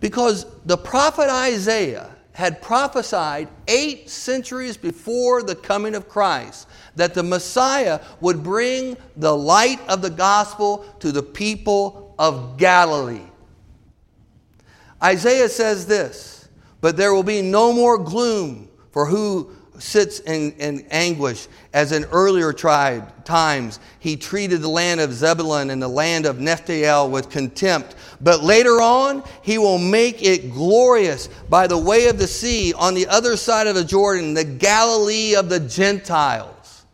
Because 0.00 0.46
the 0.64 0.76
prophet 0.76 1.30
Isaiah 1.30 2.14
had 2.38 2.62
prophesied 2.62 3.48
eight 3.66 4.08
centuries 4.08 4.76
before 4.76 5.42
the 5.42 5.56
coming 5.56 5.96
of 5.96 6.08
Christ 6.08 6.68
that 6.94 7.12
the 7.12 7.22
Messiah 7.24 8.00
would 8.20 8.44
bring 8.44 8.96
the 9.16 9.36
light 9.36 9.80
of 9.88 10.02
the 10.02 10.10
gospel 10.10 10.86
to 11.00 11.10
the 11.10 11.24
people 11.24 12.14
of 12.16 12.56
Galilee. 12.56 13.26
Isaiah 15.02 15.48
says 15.48 15.86
this, 15.86 16.48
but 16.80 16.96
there 16.96 17.12
will 17.12 17.24
be 17.24 17.42
no 17.42 17.72
more 17.72 17.98
gloom 17.98 18.68
for 18.92 19.06
who 19.06 19.50
sits 19.78 20.20
in, 20.20 20.52
in 20.52 20.86
anguish, 20.90 21.48
as 21.72 21.92
in 21.92 22.04
earlier 22.06 22.52
tribe, 22.52 23.24
times 23.24 23.80
he 23.98 24.16
treated 24.16 24.60
the 24.60 24.68
land 24.68 25.00
of 25.00 25.12
Zebulun 25.12 25.70
and 25.70 25.82
the 25.82 25.88
land 25.88 26.26
of 26.26 26.40
Naphtali 26.40 27.10
with 27.10 27.30
contempt. 27.30 27.94
But 28.20 28.42
later 28.42 28.80
on, 28.80 29.22
he 29.42 29.58
will 29.58 29.78
make 29.78 30.22
it 30.22 30.52
glorious 30.52 31.28
by 31.48 31.66
the 31.66 31.78
way 31.78 32.08
of 32.08 32.18
the 32.18 32.26
sea 32.26 32.72
on 32.74 32.94
the 32.94 33.06
other 33.06 33.36
side 33.36 33.66
of 33.66 33.74
the 33.74 33.84
Jordan, 33.84 34.34
the 34.34 34.44
Galilee 34.44 35.34
of 35.34 35.48
the 35.48 35.60
Gentiles. 35.60 36.84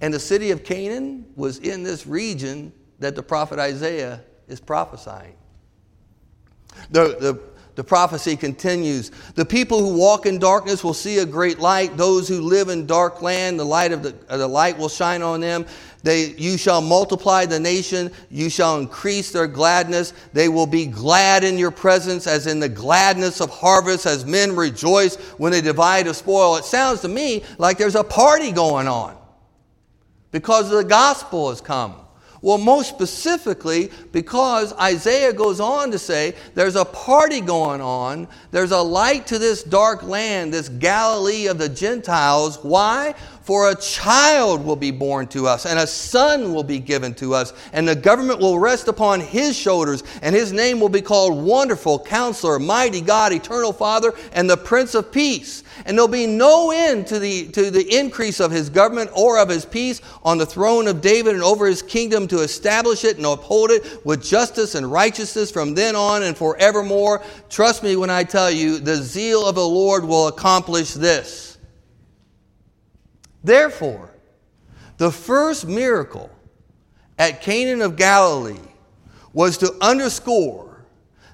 And 0.00 0.12
the 0.12 0.20
city 0.20 0.50
of 0.50 0.64
Cana 0.64 1.22
was 1.36 1.58
in 1.58 1.82
this 1.82 2.06
region 2.06 2.72
that 2.98 3.14
the 3.16 3.22
prophet 3.22 3.58
Isaiah 3.58 4.20
is 4.46 4.60
prophesying. 4.60 5.34
The, 6.90 7.16
the 7.20 7.40
the 7.78 7.84
prophecy 7.84 8.34
continues. 8.34 9.12
The 9.36 9.44
people 9.44 9.78
who 9.78 9.96
walk 9.96 10.26
in 10.26 10.40
darkness 10.40 10.82
will 10.82 10.92
see 10.92 11.18
a 11.18 11.24
great 11.24 11.60
light. 11.60 11.96
Those 11.96 12.26
who 12.26 12.40
live 12.40 12.70
in 12.70 12.86
dark 12.86 13.22
land, 13.22 13.56
the 13.56 13.64
light 13.64 13.92
of 13.92 14.02
the, 14.02 14.16
uh, 14.28 14.36
the 14.36 14.48
light 14.48 14.76
will 14.76 14.88
shine 14.88 15.22
on 15.22 15.40
them. 15.40 15.64
They, 16.02 16.30
you 16.30 16.58
shall 16.58 16.80
multiply 16.80 17.46
the 17.46 17.60
nation. 17.60 18.10
You 18.32 18.50
shall 18.50 18.80
increase 18.80 19.30
their 19.30 19.46
gladness. 19.46 20.12
They 20.32 20.48
will 20.48 20.66
be 20.66 20.86
glad 20.86 21.44
in 21.44 21.56
your 21.56 21.70
presence, 21.70 22.26
as 22.26 22.48
in 22.48 22.58
the 22.58 22.68
gladness 22.68 23.40
of 23.40 23.48
harvest, 23.48 24.06
as 24.06 24.26
men 24.26 24.56
rejoice 24.56 25.14
when 25.38 25.52
they 25.52 25.60
divide 25.60 26.08
a 26.08 26.14
spoil. 26.14 26.56
It 26.56 26.64
sounds 26.64 27.02
to 27.02 27.08
me 27.08 27.44
like 27.58 27.78
there's 27.78 27.94
a 27.94 28.02
party 28.02 28.50
going 28.50 28.88
on 28.88 29.16
because 30.32 30.68
the 30.68 30.82
gospel 30.82 31.50
has 31.50 31.60
come. 31.60 31.94
Well, 32.40 32.58
most 32.58 32.88
specifically, 32.88 33.90
because 34.12 34.72
Isaiah 34.74 35.32
goes 35.32 35.58
on 35.58 35.90
to 35.90 35.98
say 35.98 36.34
there's 36.54 36.76
a 36.76 36.84
party 36.84 37.40
going 37.40 37.80
on, 37.80 38.28
there's 38.52 38.70
a 38.70 38.80
light 38.80 39.26
to 39.28 39.38
this 39.38 39.62
dark 39.62 40.04
land, 40.04 40.52
this 40.54 40.68
Galilee 40.68 41.48
of 41.48 41.58
the 41.58 41.68
Gentiles. 41.68 42.58
Why? 42.62 43.14
For 43.48 43.70
a 43.70 43.74
child 43.74 44.62
will 44.62 44.76
be 44.76 44.90
born 44.90 45.26
to 45.28 45.46
us, 45.46 45.64
and 45.64 45.78
a 45.78 45.86
son 45.86 46.52
will 46.52 46.62
be 46.62 46.78
given 46.78 47.14
to 47.14 47.32
us, 47.32 47.54
and 47.72 47.88
the 47.88 47.96
government 47.96 48.40
will 48.40 48.58
rest 48.58 48.88
upon 48.88 49.20
his 49.20 49.56
shoulders, 49.56 50.04
and 50.20 50.36
his 50.36 50.52
name 50.52 50.80
will 50.80 50.90
be 50.90 51.00
called 51.00 51.42
Wonderful, 51.42 52.00
Counselor, 52.00 52.58
Mighty 52.58 53.00
God, 53.00 53.32
Eternal 53.32 53.72
Father, 53.72 54.12
and 54.34 54.50
the 54.50 54.58
Prince 54.58 54.94
of 54.94 55.10
Peace. 55.10 55.64
And 55.86 55.96
there'll 55.96 56.08
be 56.08 56.26
no 56.26 56.72
end 56.72 57.06
to 57.06 57.18
the, 57.18 57.48
to 57.52 57.70
the 57.70 57.98
increase 57.98 58.38
of 58.38 58.50
his 58.50 58.68
government 58.68 59.12
or 59.14 59.38
of 59.38 59.48
his 59.48 59.64
peace 59.64 60.02
on 60.22 60.36
the 60.36 60.44
throne 60.44 60.86
of 60.86 61.00
David 61.00 61.32
and 61.32 61.42
over 61.42 61.66
his 61.66 61.80
kingdom 61.80 62.28
to 62.28 62.40
establish 62.40 63.02
it 63.02 63.16
and 63.16 63.24
uphold 63.24 63.70
it 63.70 64.04
with 64.04 64.22
justice 64.22 64.74
and 64.74 64.92
righteousness 64.92 65.50
from 65.50 65.72
then 65.74 65.96
on 65.96 66.22
and 66.22 66.36
forevermore. 66.36 67.22
Trust 67.48 67.82
me 67.82 67.96
when 67.96 68.10
I 68.10 68.24
tell 68.24 68.50
you, 68.50 68.78
the 68.78 68.96
zeal 68.96 69.46
of 69.46 69.54
the 69.54 69.66
Lord 69.66 70.04
will 70.04 70.28
accomplish 70.28 70.92
this. 70.92 71.47
Therefore, 73.42 74.10
the 74.96 75.10
first 75.10 75.66
miracle 75.66 76.30
at 77.18 77.40
Cana 77.40 77.84
of 77.84 77.96
Galilee 77.96 78.58
was 79.32 79.58
to 79.58 79.74
underscore 79.80 80.84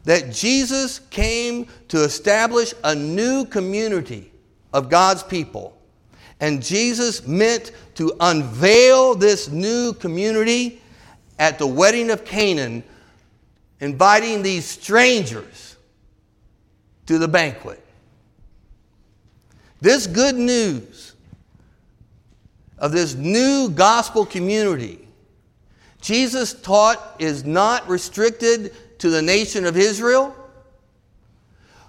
that 0.05 0.33
Jesus 0.33 0.99
came 1.11 1.67
to 1.88 2.05
establish 2.05 2.75
a 2.85 2.95
new 2.95 3.47
community 3.47 4.31
of 4.73 4.90
God's 4.90 5.23
people. 5.23 5.79
And 6.40 6.62
Jesus 6.62 7.27
meant 7.27 7.73
to 7.95 8.12
unveil 8.21 9.14
this 9.14 9.49
new 9.49 9.95
community 9.95 10.83
at 11.38 11.59
the 11.59 11.67
wedding 11.67 12.11
of 12.11 12.25
Cana, 12.25 12.83
inviting 13.81 14.43
these 14.43 14.67
strangers 14.67 15.77
to 17.07 17.19
the 17.19 17.29
banquet. 17.29 17.83
This 19.81 20.07
good 20.07 20.35
news 20.35 21.13
of 22.85 22.92
this 22.92 23.14
new 23.14 23.70
gospel 23.70 24.27
community, 24.27 24.99
Jesus 26.03 26.53
taught, 26.53 27.16
is 27.18 27.42
not 27.42 27.88
restricted 27.88 28.75
to 28.99 29.09
the 29.09 29.23
nation 29.23 29.64
of 29.64 29.79
Israel, 29.79 30.37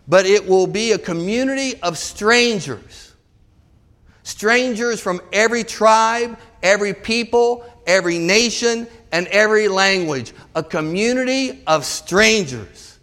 but 0.08 0.25
it 0.25 0.47
will 0.47 0.67
be 0.67 0.93
a 0.93 0.97
community 0.97 1.81
of 1.81 1.97
strangers. 1.97 3.13
Strangers 4.23 5.01
from 5.01 5.19
every 5.34 5.65
tribe, 5.65 6.39
every 6.63 6.93
people, 6.93 7.69
every 7.86 8.17
nation, 8.17 8.88
and 9.12 9.27
every 9.27 9.67
language, 9.67 10.31
a 10.55 10.63
community 10.63 11.62
of 11.67 11.84
strangers. 11.84 12.97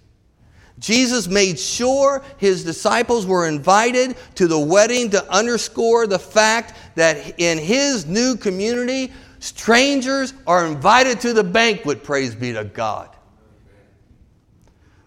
Jesus 0.78 1.28
made 1.28 1.60
sure 1.60 2.24
his 2.38 2.64
disciples 2.64 3.24
were 3.24 3.46
invited 3.46 4.16
to 4.34 4.48
the 4.48 4.58
wedding 4.58 5.10
to 5.10 5.30
underscore 5.30 6.06
the 6.06 6.18
fact 6.18 6.74
that 6.94 7.38
in 7.38 7.58
his 7.58 8.06
new 8.06 8.36
community, 8.36 9.12
strangers 9.38 10.34
are 10.46 10.66
invited 10.66 11.20
to 11.20 11.32
the 11.32 11.44
banquet, 11.44 12.02
praise 12.02 12.34
be 12.34 12.52
to 12.52 12.64
God. 12.64 13.08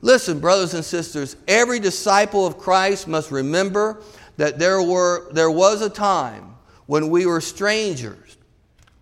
Listen, 0.01 0.39
brothers 0.39 0.73
and 0.73 0.85
sisters, 0.85 1.35
every 1.47 1.79
disciple 1.79 2.45
of 2.45 2.57
Christ 2.57 3.07
must 3.07 3.31
remember 3.31 4.01
that 4.37 4.59
there, 4.59 4.81
were, 4.81 5.31
there 5.31 5.49
was 5.49 5.81
a 5.81 5.89
time 5.89 6.55
when 6.85 7.09
we 7.09 7.25
were 7.25 7.41
strangers 7.41 8.37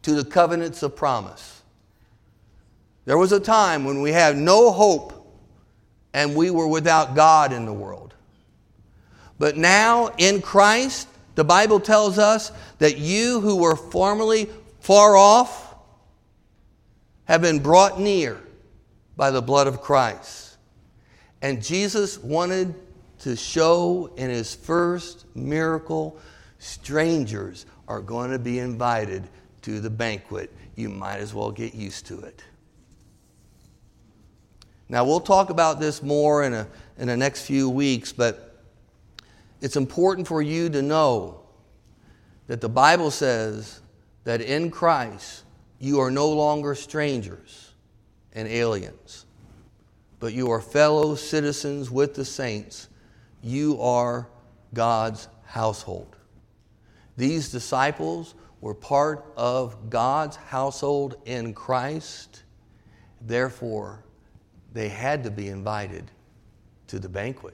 to 0.03 0.13
the 0.13 0.23
covenants 0.23 0.83
of 0.83 0.95
promise. 0.95 1.61
There 3.05 3.17
was 3.17 3.31
a 3.31 3.39
time 3.39 3.83
when 3.83 4.01
we 4.01 4.11
had 4.11 4.37
no 4.37 4.71
hope 4.71 5.23
and 6.13 6.35
we 6.35 6.49
were 6.49 6.67
without 6.67 7.15
God 7.15 7.51
in 7.51 7.65
the 7.65 7.73
world. 7.73 8.13
But 9.39 9.57
now 9.57 10.09
in 10.17 10.41
Christ, 10.41 11.07
the 11.35 11.43
Bible 11.43 11.79
tells 11.79 12.17
us 12.19 12.51
that 12.79 12.97
you 12.97 13.39
who 13.39 13.57
were 13.57 13.75
formerly 13.75 14.49
far 14.79 15.15
off 15.15 15.75
have 17.25 17.41
been 17.41 17.59
brought 17.59 17.99
near 17.99 18.39
by 19.15 19.31
the 19.31 19.41
blood 19.41 19.67
of 19.67 19.81
Christ. 19.81 20.57
And 21.41 21.63
Jesus 21.63 22.17
wanted 22.17 22.73
to 23.19 23.35
show 23.35 24.11
in 24.17 24.29
his 24.29 24.53
first 24.53 25.25
miracle 25.35 26.19
strangers 26.59 27.65
are 27.87 28.01
going 28.01 28.31
to 28.31 28.39
be 28.39 28.59
invited 28.59 29.23
to 29.61 29.79
the 29.79 29.89
banquet. 29.89 30.51
You 30.75 30.89
might 30.89 31.17
as 31.17 31.33
well 31.33 31.51
get 31.51 31.73
used 31.73 32.05
to 32.07 32.19
it. 32.21 32.43
Now, 34.89 35.05
we'll 35.05 35.21
talk 35.21 35.49
about 35.49 35.79
this 35.79 36.03
more 36.03 36.43
in, 36.43 36.53
a, 36.53 36.67
in 36.97 37.07
the 37.07 37.17
next 37.17 37.45
few 37.45 37.69
weeks, 37.69 38.11
but 38.11 38.42
it's 39.63 39.77
important 39.77 40.27
for 40.27 40.41
you 40.41 40.67
to 40.67 40.81
know 40.81 41.39
that 42.47 42.59
the 42.59 42.67
Bible 42.67 43.09
says 43.09 43.79
that 44.25 44.41
in 44.41 44.69
Christ 44.69 45.45
you 45.79 46.01
are 46.01 46.11
no 46.11 46.27
longer 46.27 46.75
strangers 46.75 47.71
and 48.33 48.45
aliens, 48.45 49.25
but 50.19 50.33
you 50.33 50.51
are 50.51 50.59
fellow 50.59 51.15
citizens 51.15 51.89
with 51.89 52.13
the 52.13 52.25
saints. 52.25 52.89
You 53.41 53.81
are 53.81 54.27
God's 54.73 55.29
household. 55.45 56.17
These 57.15 57.49
disciples 57.49 58.35
were 58.59 58.75
part 58.75 59.23
of 59.37 59.89
God's 59.89 60.35
household 60.35 61.15
in 61.23 61.53
Christ. 61.53 62.43
Therefore, 63.21 64.03
they 64.73 64.89
had 64.89 65.23
to 65.23 65.31
be 65.31 65.47
invited 65.47 66.11
to 66.87 66.99
the 66.99 67.07
banquet. 67.07 67.53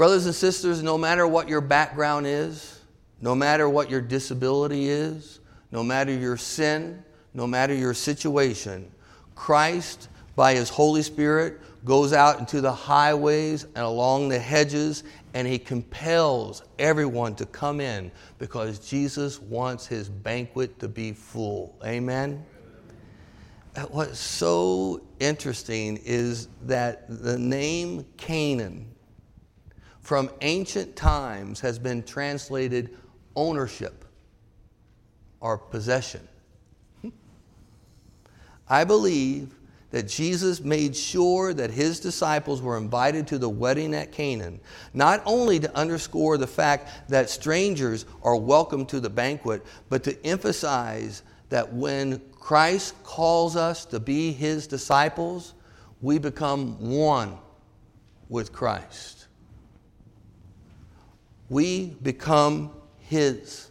Brothers 0.00 0.24
and 0.24 0.34
sisters, 0.34 0.82
no 0.82 0.96
matter 0.96 1.26
what 1.26 1.46
your 1.46 1.60
background 1.60 2.26
is, 2.26 2.80
no 3.20 3.34
matter 3.34 3.68
what 3.68 3.90
your 3.90 4.00
disability 4.00 4.88
is, 4.88 5.40
no 5.72 5.84
matter 5.84 6.10
your 6.10 6.38
sin, 6.38 7.04
no 7.34 7.46
matter 7.46 7.74
your 7.74 7.92
situation, 7.92 8.90
Christ, 9.34 10.08
by 10.36 10.54
His 10.54 10.70
Holy 10.70 11.02
Spirit, 11.02 11.60
goes 11.84 12.14
out 12.14 12.38
into 12.38 12.62
the 12.62 12.72
highways 12.72 13.64
and 13.64 13.84
along 13.84 14.30
the 14.30 14.38
hedges 14.38 15.04
and 15.34 15.46
He 15.46 15.58
compels 15.58 16.62
everyone 16.78 17.34
to 17.34 17.44
come 17.44 17.78
in 17.78 18.10
because 18.38 18.78
Jesus 18.78 19.38
wants 19.38 19.86
His 19.86 20.08
banquet 20.08 20.78
to 20.78 20.88
be 20.88 21.12
full. 21.12 21.76
Amen? 21.84 22.42
what's 23.90 24.18
so 24.18 25.02
interesting 25.18 25.98
is 26.06 26.48
that 26.62 27.04
the 27.22 27.38
name 27.38 28.06
Cana 28.16 28.72
from 30.00 30.30
ancient 30.40 30.96
times 30.96 31.60
has 31.60 31.78
been 31.78 32.02
translated 32.02 32.96
ownership 33.36 34.04
or 35.40 35.58
possession. 35.58 36.26
I 38.68 38.84
believe 38.84 39.54
that 39.90 40.06
Jesus 40.06 40.60
made 40.60 40.94
sure 40.94 41.52
that 41.52 41.70
his 41.70 41.98
disciples 41.98 42.62
were 42.62 42.78
invited 42.78 43.26
to 43.28 43.38
the 43.38 43.48
wedding 43.48 43.92
at 43.94 44.12
Cana, 44.12 44.52
not 44.94 45.20
only 45.26 45.58
to 45.58 45.76
underscore 45.76 46.38
the 46.38 46.46
fact 46.46 47.08
that 47.08 47.28
strangers 47.28 48.06
are 48.22 48.36
welcome 48.36 48.86
to 48.86 49.00
the 49.00 49.10
banquet, 49.10 49.66
but 49.88 50.04
to 50.04 50.26
emphasize 50.26 51.22
that 51.48 51.72
when 51.72 52.20
Christ 52.38 52.94
calls 53.02 53.56
us 53.56 53.84
to 53.86 53.98
be 53.98 54.32
his 54.32 54.68
disciples, 54.68 55.54
we 56.00 56.18
become 56.18 56.78
one 56.78 57.36
with 58.28 58.52
Christ. 58.52 59.26
We 61.50 61.96
become 62.02 62.70
his. 62.98 63.70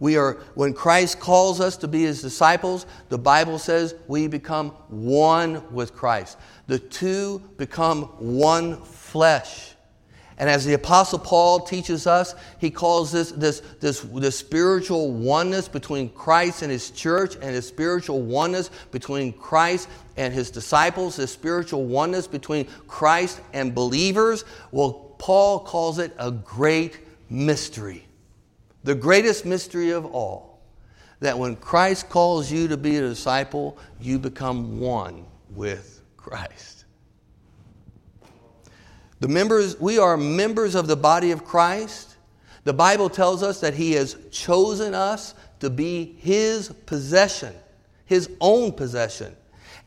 We 0.00 0.16
are, 0.16 0.34
when 0.54 0.72
Christ 0.72 1.18
calls 1.18 1.60
us 1.60 1.76
to 1.78 1.88
be 1.88 2.02
his 2.02 2.22
disciples, 2.22 2.86
the 3.08 3.18
Bible 3.18 3.58
says 3.58 3.96
we 4.06 4.28
become 4.28 4.70
one 4.88 5.62
with 5.74 5.94
Christ. 5.94 6.38
The 6.68 6.78
two 6.78 7.42
become 7.56 8.04
one 8.18 8.82
flesh. 8.84 9.74
And 10.40 10.48
as 10.48 10.64
the 10.64 10.74
Apostle 10.74 11.18
Paul 11.18 11.60
teaches 11.60 12.06
us, 12.06 12.36
he 12.60 12.70
calls 12.70 13.10
this, 13.10 13.32
this, 13.32 13.60
this, 13.80 14.02
this 14.02 14.38
spiritual 14.38 15.10
oneness 15.10 15.66
between 15.66 16.10
Christ 16.10 16.62
and 16.62 16.70
his 16.70 16.92
church, 16.92 17.34
and 17.34 17.46
his 17.46 17.66
spiritual 17.66 18.22
oneness 18.22 18.70
between 18.92 19.32
Christ 19.32 19.88
and 20.16 20.32
his 20.32 20.52
disciples, 20.52 21.16
this 21.16 21.32
spiritual 21.32 21.86
oneness 21.86 22.28
between 22.28 22.68
Christ 22.86 23.40
and 23.52 23.74
believers. 23.74 24.44
Well, 24.70 25.07
Paul 25.18 25.60
calls 25.60 25.98
it 25.98 26.14
a 26.18 26.30
great 26.30 26.98
mystery. 27.28 28.04
The 28.84 28.94
greatest 28.94 29.44
mystery 29.44 29.90
of 29.90 30.06
all. 30.06 30.60
That 31.20 31.38
when 31.38 31.56
Christ 31.56 32.08
calls 32.08 32.50
you 32.50 32.68
to 32.68 32.76
be 32.76 32.96
a 32.96 33.00
disciple, 33.00 33.76
you 34.00 34.18
become 34.18 34.80
one 34.80 35.26
with 35.50 36.02
Christ. 36.16 36.84
The 39.20 39.28
members, 39.28 39.80
we 39.80 39.98
are 39.98 40.16
members 40.16 40.76
of 40.76 40.86
the 40.86 40.96
body 40.96 41.32
of 41.32 41.44
Christ. 41.44 42.16
The 42.62 42.72
Bible 42.72 43.10
tells 43.10 43.42
us 43.42 43.60
that 43.60 43.74
He 43.74 43.92
has 43.92 44.16
chosen 44.30 44.94
us 44.94 45.34
to 45.60 45.70
be 45.70 46.16
his 46.20 46.68
possession, 46.86 47.54
his 48.04 48.30
own 48.40 48.72
possession. 48.72 49.34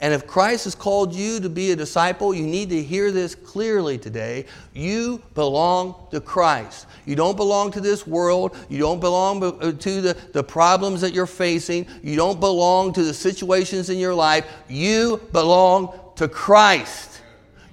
And 0.02 0.16
if 0.16 0.26
Christ 0.26 0.64
has 0.64 0.74
called 0.74 1.14
you 1.14 1.40
to 1.40 1.48
be 1.48 1.72
a 1.72 1.76
disciple, 1.76 2.34
you 2.34 2.48
need 2.48 2.70
to 2.70 2.82
hear 2.82 3.12
this 3.12 3.36
clearly 3.36 4.00
today. 4.00 4.46
You 4.74 5.22
belong 5.36 6.08
to 6.10 6.20
Christ. 6.20 6.88
You 7.06 7.16
don't 7.16 7.38
belong 7.38 7.72
to 7.74 7.80
this 7.80 8.08
world. 8.08 8.58
You 8.68 8.80
don't 8.80 9.00
belong 9.00 9.44
uh, 9.44 9.72
to 9.72 10.02
the, 10.02 10.18
the 10.34 10.44
problems 10.44 11.02
that 11.02 11.14
you're 11.14 11.28
facing. 11.28 11.86
You 12.02 12.16
don't 12.16 12.40
belong 12.40 12.94
to 12.94 13.04
the 13.04 13.14
situations 13.14 13.92
in 13.92 14.00
your 14.00 14.16
life. 14.16 14.52
You 14.68 15.22
belong 15.32 15.94
to 16.16 16.28
Christ. 16.28 17.22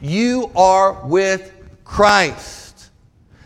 You 0.03 0.51
are 0.55 1.07
with 1.07 1.55
Christ. 1.85 2.91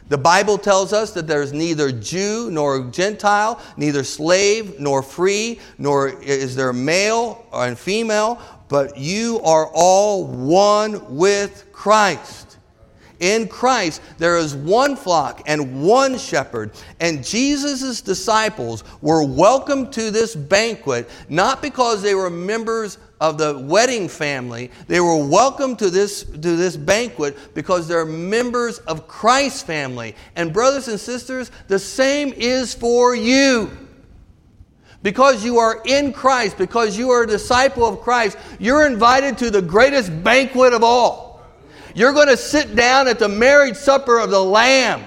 The 0.09 0.19
Bible 0.19 0.59
tells 0.59 0.93
us 0.93 1.13
that 1.13 1.27
there's 1.27 1.55
neither 1.55 1.91
Jew 1.91 2.51
nor 2.51 2.83
Gentile, 2.91 3.63
neither 3.79 4.05
slave 4.05 4.79
nor 4.79 5.03
free, 5.03 5.59
nor 5.79 6.09
is 6.09 6.55
there 6.55 6.73
male 6.75 7.47
or 7.51 7.75
female, 7.75 8.43
but 8.73 8.97
you 8.97 9.39
are 9.45 9.67
all 9.75 10.25
one 10.25 11.15
with 11.15 11.71
Christ. 11.75 12.57
In 13.21 13.47
Christ, 13.47 14.01
there 14.17 14.39
is 14.39 14.55
one 14.55 14.97
flock 14.97 15.43
and 15.47 15.83
one 15.83 16.17
shepherd. 16.17 16.71
And 16.99 17.23
Jesus' 17.23 18.01
disciples 18.01 18.83
were 19.03 19.25
welcomed 19.25 19.93
to 19.93 20.11
this 20.11 20.35
banquet 20.35 21.11
not 21.29 21.61
because 21.61 22.01
they 22.01 22.15
were 22.15 22.31
members 22.31 22.97
of 23.21 23.37
the 23.37 23.59
wedding 23.59 24.09
family, 24.09 24.71
they 24.89 25.01
were 25.01 25.23
welcome 25.23 25.77
to 25.77 25.91
this, 25.91 26.23
to 26.23 26.57
this 26.57 26.75
banquet 26.75 27.37
because 27.55 27.87
they're 27.87 28.07
members 28.07 28.79
of 28.79 29.07
Christ's 29.07 29.63
family. 29.63 30.17
And, 30.35 30.51
brothers 30.51 30.89
and 30.89 30.99
sisters, 30.99 31.51
the 31.69 31.79
same 31.79 32.33
is 32.33 32.73
for 32.73 33.15
you. 33.15 33.71
Because 35.03 35.45
you 35.45 35.59
are 35.59 35.83
in 35.85 36.13
Christ, 36.13 36.59
because 36.59 36.97
you 36.97 37.11
are 37.11 37.25
a 37.25 37.27
disciple 37.27 37.85
of 37.85 38.01
Christ, 38.01 38.39
you're 38.59 38.87
invited 38.87 39.37
to 39.39 39.51
the 39.51 39.63
greatest 39.63 40.23
banquet 40.23 40.73
of 40.73 40.85
all. 40.85 41.43
You're 41.95 42.13
going 42.13 42.29
to 42.29 42.37
sit 42.37 42.75
down 42.75 43.09
at 43.09 43.19
the 43.19 43.29
marriage 43.29 43.77
supper 43.77 44.19
of 44.19 44.31
the 44.31 44.43
Lamb. 44.43 45.05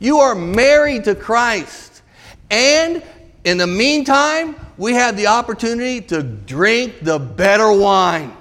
You 0.00 0.18
are 0.18 0.34
married 0.34 1.04
to 1.04 1.14
Christ. 1.14 2.02
And 2.50 3.02
in 3.44 3.56
the 3.56 3.66
meantime, 3.66 4.56
we 4.76 4.94
have 4.94 5.16
the 5.16 5.28
opportunity 5.28 6.00
to 6.02 6.22
drink 6.22 7.00
the 7.02 7.18
better 7.18 7.72
wine. 7.72 8.36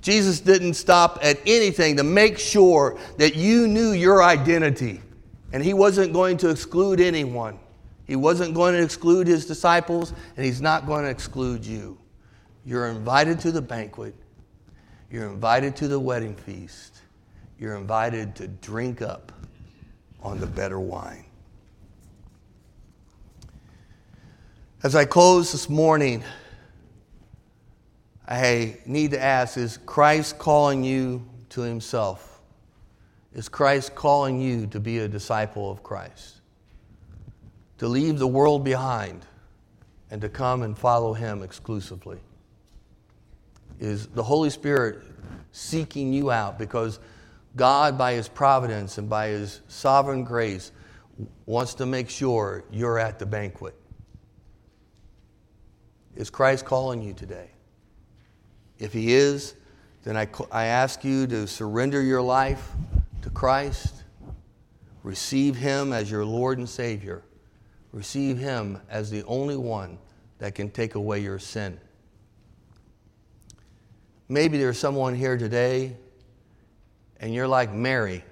Jesus 0.00 0.40
didn't 0.40 0.74
stop 0.74 1.18
at 1.22 1.38
anything 1.46 1.96
to 1.96 2.04
make 2.04 2.38
sure 2.38 2.96
that 3.18 3.34
you 3.34 3.68
knew 3.68 3.90
your 3.90 4.22
identity. 4.22 5.00
And 5.52 5.62
he 5.62 5.74
wasn't 5.74 6.12
going 6.12 6.36
to 6.38 6.48
exclude 6.48 7.00
anyone. 7.00 7.58
He 8.10 8.16
wasn't 8.16 8.54
going 8.54 8.74
to 8.74 8.82
exclude 8.82 9.28
his 9.28 9.46
disciples, 9.46 10.12
and 10.36 10.44
he's 10.44 10.60
not 10.60 10.84
going 10.84 11.04
to 11.04 11.10
exclude 11.10 11.64
you. 11.64 11.96
You're 12.64 12.88
invited 12.88 13.38
to 13.38 13.52
the 13.52 13.62
banquet, 13.62 14.16
you're 15.12 15.28
invited 15.28 15.76
to 15.76 15.86
the 15.86 16.00
wedding 16.00 16.34
feast, 16.34 17.02
you're 17.56 17.76
invited 17.76 18.34
to 18.34 18.48
drink 18.48 19.00
up 19.00 19.30
on 20.24 20.40
the 20.40 20.46
better 20.48 20.80
wine. 20.80 21.24
As 24.82 24.96
I 24.96 25.04
close 25.04 25.52
this 25.52 25.68
morning, 25.68 26.24
I 28.26 28.76
need 28.86 29.12
to 29.12 29.22
ask 29.22 29.56
Is 29.56 29.78
Christ 29.86 30.36
calling 30.36 30.82
you 30.82 31.24
to 31.50 31.60
Himself? 31.60 32.40
Is 33.32 33.48
Christ 33.48 33.94
calling 33.94 34.40
you 34.40 34.66
to 34.66 34.80
be 34.80 34.98
a 34.98 35.06
disciple 35.06 35.70
of 35.70 35.84
Christ? 35.84 36.39
To 37.80 37.88
leave 37.88 38.18
the 38.18 38.26
world 38.26 38.62
behind 38.62 39.24
and 40.10 40.20
to 40.20 40.28
come 40.28 40.60
and 40.60 40.76
follow 40.76 41.14
Him 41.14 41.42
exclusively? 41.42 42.18
Is 43.78 44.06
the 44.08 44.22
Holy 44.22 44.50
Spirit 44.50 45.00
seeking 45.52 46.12
you 46.12 46.30
out 46.30 46.58
because 46.58 47.00
God, 47.56 47.96
by 47.96 48.12
His 48.12 48.28
providence 48.28 48.98
and 48.98 49.08
by 49.08 49.28
His 49.28 49.62
sovereign 49.68 50.24
grace, 50.24 50.72
wants 51.46 51.72
to 51.76 51.86
make 51.86 52.10
sure 52.10 52.64
you're 52.70 52.98
at 52.98 53.18
the 53.18 53.24
banquet? 53.24 53.74
Is 56.16 56.28
Christ 56.28 56.66
calling 56.66 57.00
you 57.00 57.14
today? 57.14 57.48
If 58.78 58.92
He 58.92 59.14
is, 59.14 59.54
then 60.04 60.18
I, 60.18 60.28
I 60.52 60.66
ask 60.66 61.02
you 61.02 61.26
to 61.28 61.46
surrender 61.46 62.02
your 62.02 62.20
life 62.20 62.72
to 63.22 63.30
Christ, 63.30 64.04
receive 65.02 65.56
Him 65.56 65.94
as 65.94 66.10
your 66.10 66.26
Lord 66.26 66.58
and 66.58 66.68
Savior, 66.68 67.22
receive 67.92 68.38
Him 68.38 68.80
as 68.88 69.10
the 69.10 69.24
only 69.24 69.56
one 69.56 69.98
that 70.38 70.54
can 70.54 70.70
take 70.70 70.94
away 70.94 71.20
your 71.20 71.38
sin. 71.38 71.78
Maybe 74.28 74.58
there's 74.58 74.78
someone 74.78 75.14
here 75.14 75.36
today 75.36 75.96
and 77.18 77.34
you're 77.34 77.48
like 77.48 77.72
Mary 77.72 78.24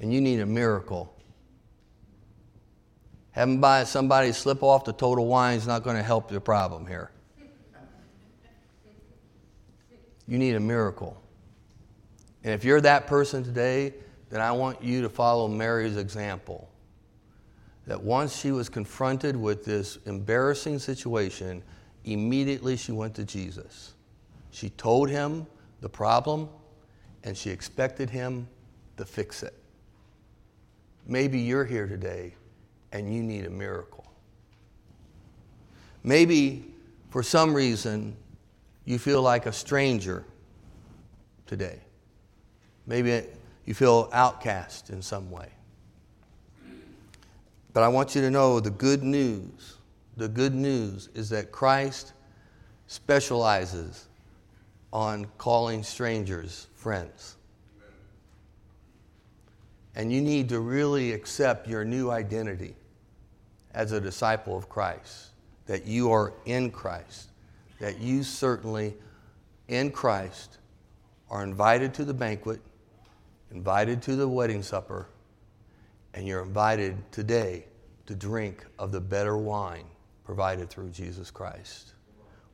and 0.00 0.12
you 0.12 0.20
need 0.20 0.40
a 0.40 0.46
miracle. 0.46 1.12
Having 3.32 3.60
by 3.60 3.84
somebody 3.84 4.32
slip 4.32 4.62
off 4.62 4.84
the 4.84 4.94
total 4.94 5.26
wine 5.26 5.58
is 5.58 5.66
not 5.66 5.82
going 5.82 5.96
to 5.96 6.02
help 6.02 6.30
your 6.30 6.40
problem 6.40 6.86
here. 6.86 7.10
You 10.26 10.38
need 10.38 10.56
a 10.56 10.60
miracle. 10.60 11.22
And 12.42 12.54
if 12.54 12.64
you're 12.64 12.80
that 12.80 13.06
person 13.06 13.44
today, 13.44 13.92
then 14.30 14.40
I 14.40 14.52
want 14.52 14.82
you 14.82 15.02
to 15.02 15.08
follow 15.08 15.48
Mary's 15.48 15.96
example. 15.96 16.68
That 17.86 18.02
once 18.02 18.36
she 18.36 18.50
was 18.50 18.68
confronted 18.68 19.36
with 19.36 19.64
this 19.64 19.98
embarrassing 20.06 20.78
situation, 20.78 21.62
immediately 22.04 22.76
she 22.76 22.92
went 22.92 23.14
to 23.14 23.24
Jesus. 23.24 23.94
She 24.50 24.70
told 24.70 25.08
him 25.08 25.46
the 25.80 25.88
problem, 25.88 26.48
and 27.24 27.36
she 27.36 27.50
expected 27.50 28.10
him 28.10 28.48
to 28.96 29.04
fix 29.04 29.42
it. 29.42 29.54
Maybe 31.06 31.38
you're 31.40 31.64
here 31.64 31.86
today 31.86 32.34
and 32.92 33.12
you 33.12 33.22
need 33.22 33.44
a 33.44 33.50
miracle. 33.50 34.10
Maybe 36.02 36.72
for 37.10 37.22
some 37.22 37.52
reason 37.52 38.16
you 38.84 38.98
feel 38.98 39.22
like 39.22 39.46
a 39.46 39.52
stranger 39.52 40.24
today. 41.46 41.80
Maybe 42.86 43.26
you 43.64 43.74
feel 43.74 44.08
outcast 44.12 44.90
in 44.90 45.02
some 45.02 45.30
way. 45.30 45.48
But 47.76 47.82
I 47.82 47.88
want 47.88 48.14
you 48.14 48.22
to 48.22 48.30
know 48.30 48.58
the 48.58 48.70
good 48.70 49.02
news. 49.02 49.76
The 50.16 50.28
good 50.28 50.54
news 50.54 51.10
is 51.12 51.28
that 51.28 51.52
Christ 51.52 52.14
specializes 52.86 54.08
on 54.94 55.26
calling 55.36 55.82
strangers 55.82 56.68
friends. 56.74 57.36
And 59.94 60.10
you 60.10 60.22
need 60.22 60.48
to 60.48 60.60
really 60.60 61.12
accept 61.12 61.68
your 61.68 61.84
new 61.84 62.10
identity 62.10 62.76
as 63.74 63.92
a 63.92 64.00
disciple 64.00 64.56
of 64.56 64.70
Christ, 64.70 65.32
that 65.66 65.84
you 65.84 66.10
are 66.10 66.32
in 66.46 66.70
Christ, 66.70 67.28
that 67.78 67.98
you 67.98 68.22
certainly 68.22 68.94
in 69.68 69.90
Christ 69.90 70.60
are 71.28 71.42
invited 71.44 71.92
to 71.92 72.06
the 72.06 72.14
banquet, 72.14 72.62
invited 73.50 74.00
to 74.00 74.16
the 74.16 74.26
wedding 74.26 74.62
supper, 74.62 75.08
and 76.16 76.26
you're 76.26 76.42
invited 76.42 76.96
today 77.12 77.66
to 78.06 78.14
drink 78.14 78.64
of 78.78 78.90
the 78.90 79.00
better 79.00 79.36
wine 79.36 79.84
provided 80.24 80.70
through 80.70 80.88
Jesus 80.88 81.30
Christ. 81.30 81.92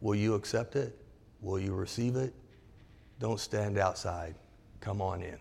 Will 0.01 0.17
you 0.17 0.35
accept 0.35 0.75
it? 0.75 0.99
Will 1.41 1.61
you 1.61 1.73
receive 1.73 2.17
it? 2.17 2.35
Don't 3.21 3.39
stand 3.39 3.79
outside. 3.79 4.35
Come 4.81 5.01
on 5.01 5.23
in. 5.23 5.39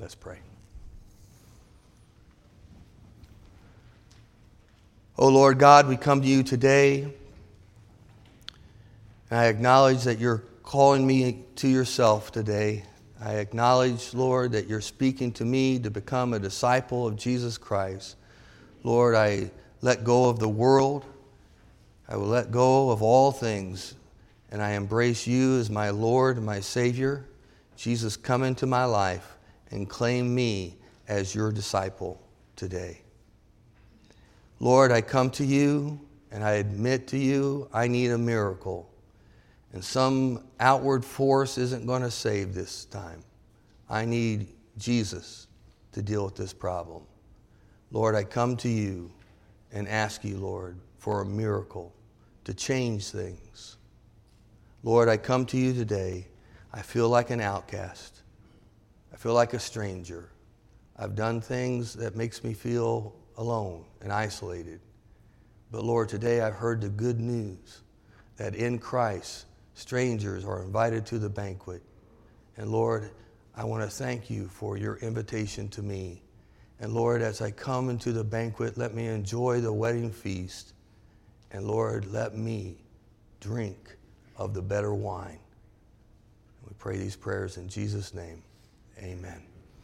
Let's 0.00 0.14
pray. 0.14 0.38
Oh 5.18 5.28
Lord 5.28 5.58
God, 5.58 5.86
we 5.88 5.96
come 5.96 6.22
to 6.22 6.26
you 6.28 6.42
today. 6.42 7.02
And 9.30 9.40
I 9.40 9.46
acknowledge 9.46 10.04
that 10.04 10.18
you're 10.18 10.42
calling 10.62 11.06
me 11.06 11.44
to 11.56 11.68
yourself 11.68 12.32
today. 12.32 12.84
I 13.20 13.34
acknowledge, 13.34 14.12
Lord, 14.12 14.52
that 14.52 14.68
you're 14.68 14.80
speaking 14.80 15.32
to 15.32 15.44
me 15.44 15.78
to 15.78 15.90
become 15.90 16.34
a 16.34 16.38
disciple 16.38 17.06
of 17.06 17.16
Jesus 17.16 17.56
Christ. 17.56 18.16
Lord, 18.82 19.14
I 19.14 19.50
let 19.80 20.04
go 20.04 20.28
of 20.28 20.38
the 20.38 20.48
world. 20.48 21.04
I 22.08 22.16
will 22.16 22.26
let 22.26 22.50
go 22.50 22.90
of 22.90 23.02
all 23.02 23.32
things. 23.32 23.94
And 24.50 24.62
I 24.62 24.72
embrace 24.72 25.26
you 25.26 25.58
as 25.58 25.70
my 25.70 25.90
Lord 25.90 26.42
my 26.42 26.60
Savior. 26.60 27.24
Jesus, 27.76 28.16
come 28.16 28.42
into 28.42 28.66
my 28.66 28.84
life 28.84 29.36
and 29.70 29.88
claim 29.88 30.34
me 30.34 30.76
as 31.08 31.34
your 31.34 31.50
disciple 31.50 32.20
today. 32.54 33.00
Lord, 34.60 34.92
I 34.92 35.00
come 35.00 35.30
to 35.32 35.44
you 35.44 36.00
and 36.30 36.44
I 36.44 36.52
admit 36.52 37.08
to 37.08 37.18
you 37.18 37.68
I 37.72 37.88
need 37.88 38.10
a 38.10 38.18
miracle. 38.18 38.88
And 39.72 39.84
some 39.84 40.44
outward 40.60 41.04
force 41.04 41.58
isn't 41.58 41.86
going 41.86 42.02
to 42.02 42.10
save 42.10 42.54
this 42.54 42.84
time. 42.86 43.22
I 43.88 44.04
need 44.04 44.48
Jesus 44.78 45.48
to 45.92 46.02
deal 46.02 46.24
with 46.24 46.36
this 46.36 46.52
problem. 46.52 47.02
Lord, 47.90 48.14
I 48.14 48.24
come 48.24 48.56
to 48.58 48.68
you 48.68 49.10
and 49.72 49.88
ask 49.88 50.24
you, 50.24 50.38
Lord, 50.38 50.78
for 50.98 51.20
a 51.20 51.24
miracle 51.26 51.92
to 52.44 52.54
change 52.54 53.08
things. 53.10 53.76
Lord, 54.82 55.08
I 55.08 55.16
come 55.16 55.46
to 55.46 55.56
you 55.56 55.72
today. 55.72 56.28
I 56.72 56.82
feel 56.82 57.08
like 57.08 57.30
an 57.30 57.40
outcast. 57.40 58.22
I 59.12 59.16
feel 59.16 59.34
like 59.34 59.54
a 59.54 59.58
stranger. 59.58 60.30
I've 60.96 61.14
done 61.14 61.40
things 61.40 61.94
that 61.94 62.16
makes 62.16 62.44
me 62.44 62.54
feel 62.54 63.14
alone 63.36 63.84
and 64.00 64.12
isolated. 64.12 64.80
But 65.70 65.84
Lord, 65.84 66.08
today 66.08 66.40
I've 66.40 66.54
heard 66.54 66.80
the 66.80 66.88
good 66.88 67.20
news 67.20 67.82
that 68.36 68.54
in 68.54 68.78
Christ, 68.78 69.46
strangers 69.76 70.44
are 70.44 70.62
invited 70.62 71.06
to 71.06 71.18
the 71.18 71.28
banquet. 71.28 71.82
And 72.56 72.72
Lord, 72.72 73.10
I 73.54 73.64
want 73.64 73.84
to 73.84 73.90
thank 73.90 74.28
you 74.28 74.48
for 74.48 74.76
your 74.76 74.96
invitation 74.96 75.68
to 75.70 75.82
me. 75.82 76.22
And 76.80 76.92
Lord, 76.92 77.22
as 77.22 77.40
I 77.40 77.50
come 77.50 77.88
into 77.88 78.12
the 78.12 78.24
banquet, 78.24 78.76
let 78.76 78.94
me 78.94 79.06
enjoy 79.06 79.60
the 79.60 79.72
wedding 79.72 80.10
feast. 80.10 80.72
And 81.52 81.66
Lord, 81.66 82.06
let 82.06 82.36
me 82.36 82.76
drink 83.40 83.96
of 84.36 84.54
the 84.54 84.62
better 84.62 84.92
wine. 84.92 85.38
We 86.66 86.74
pray 86.78 86.96
these 86.96 87.16
prayers 87.16 87.56
in 87.56 87.68
Jesus' 87.68 88.12
name. 88.12 88.42
Amen. 88.98 89.55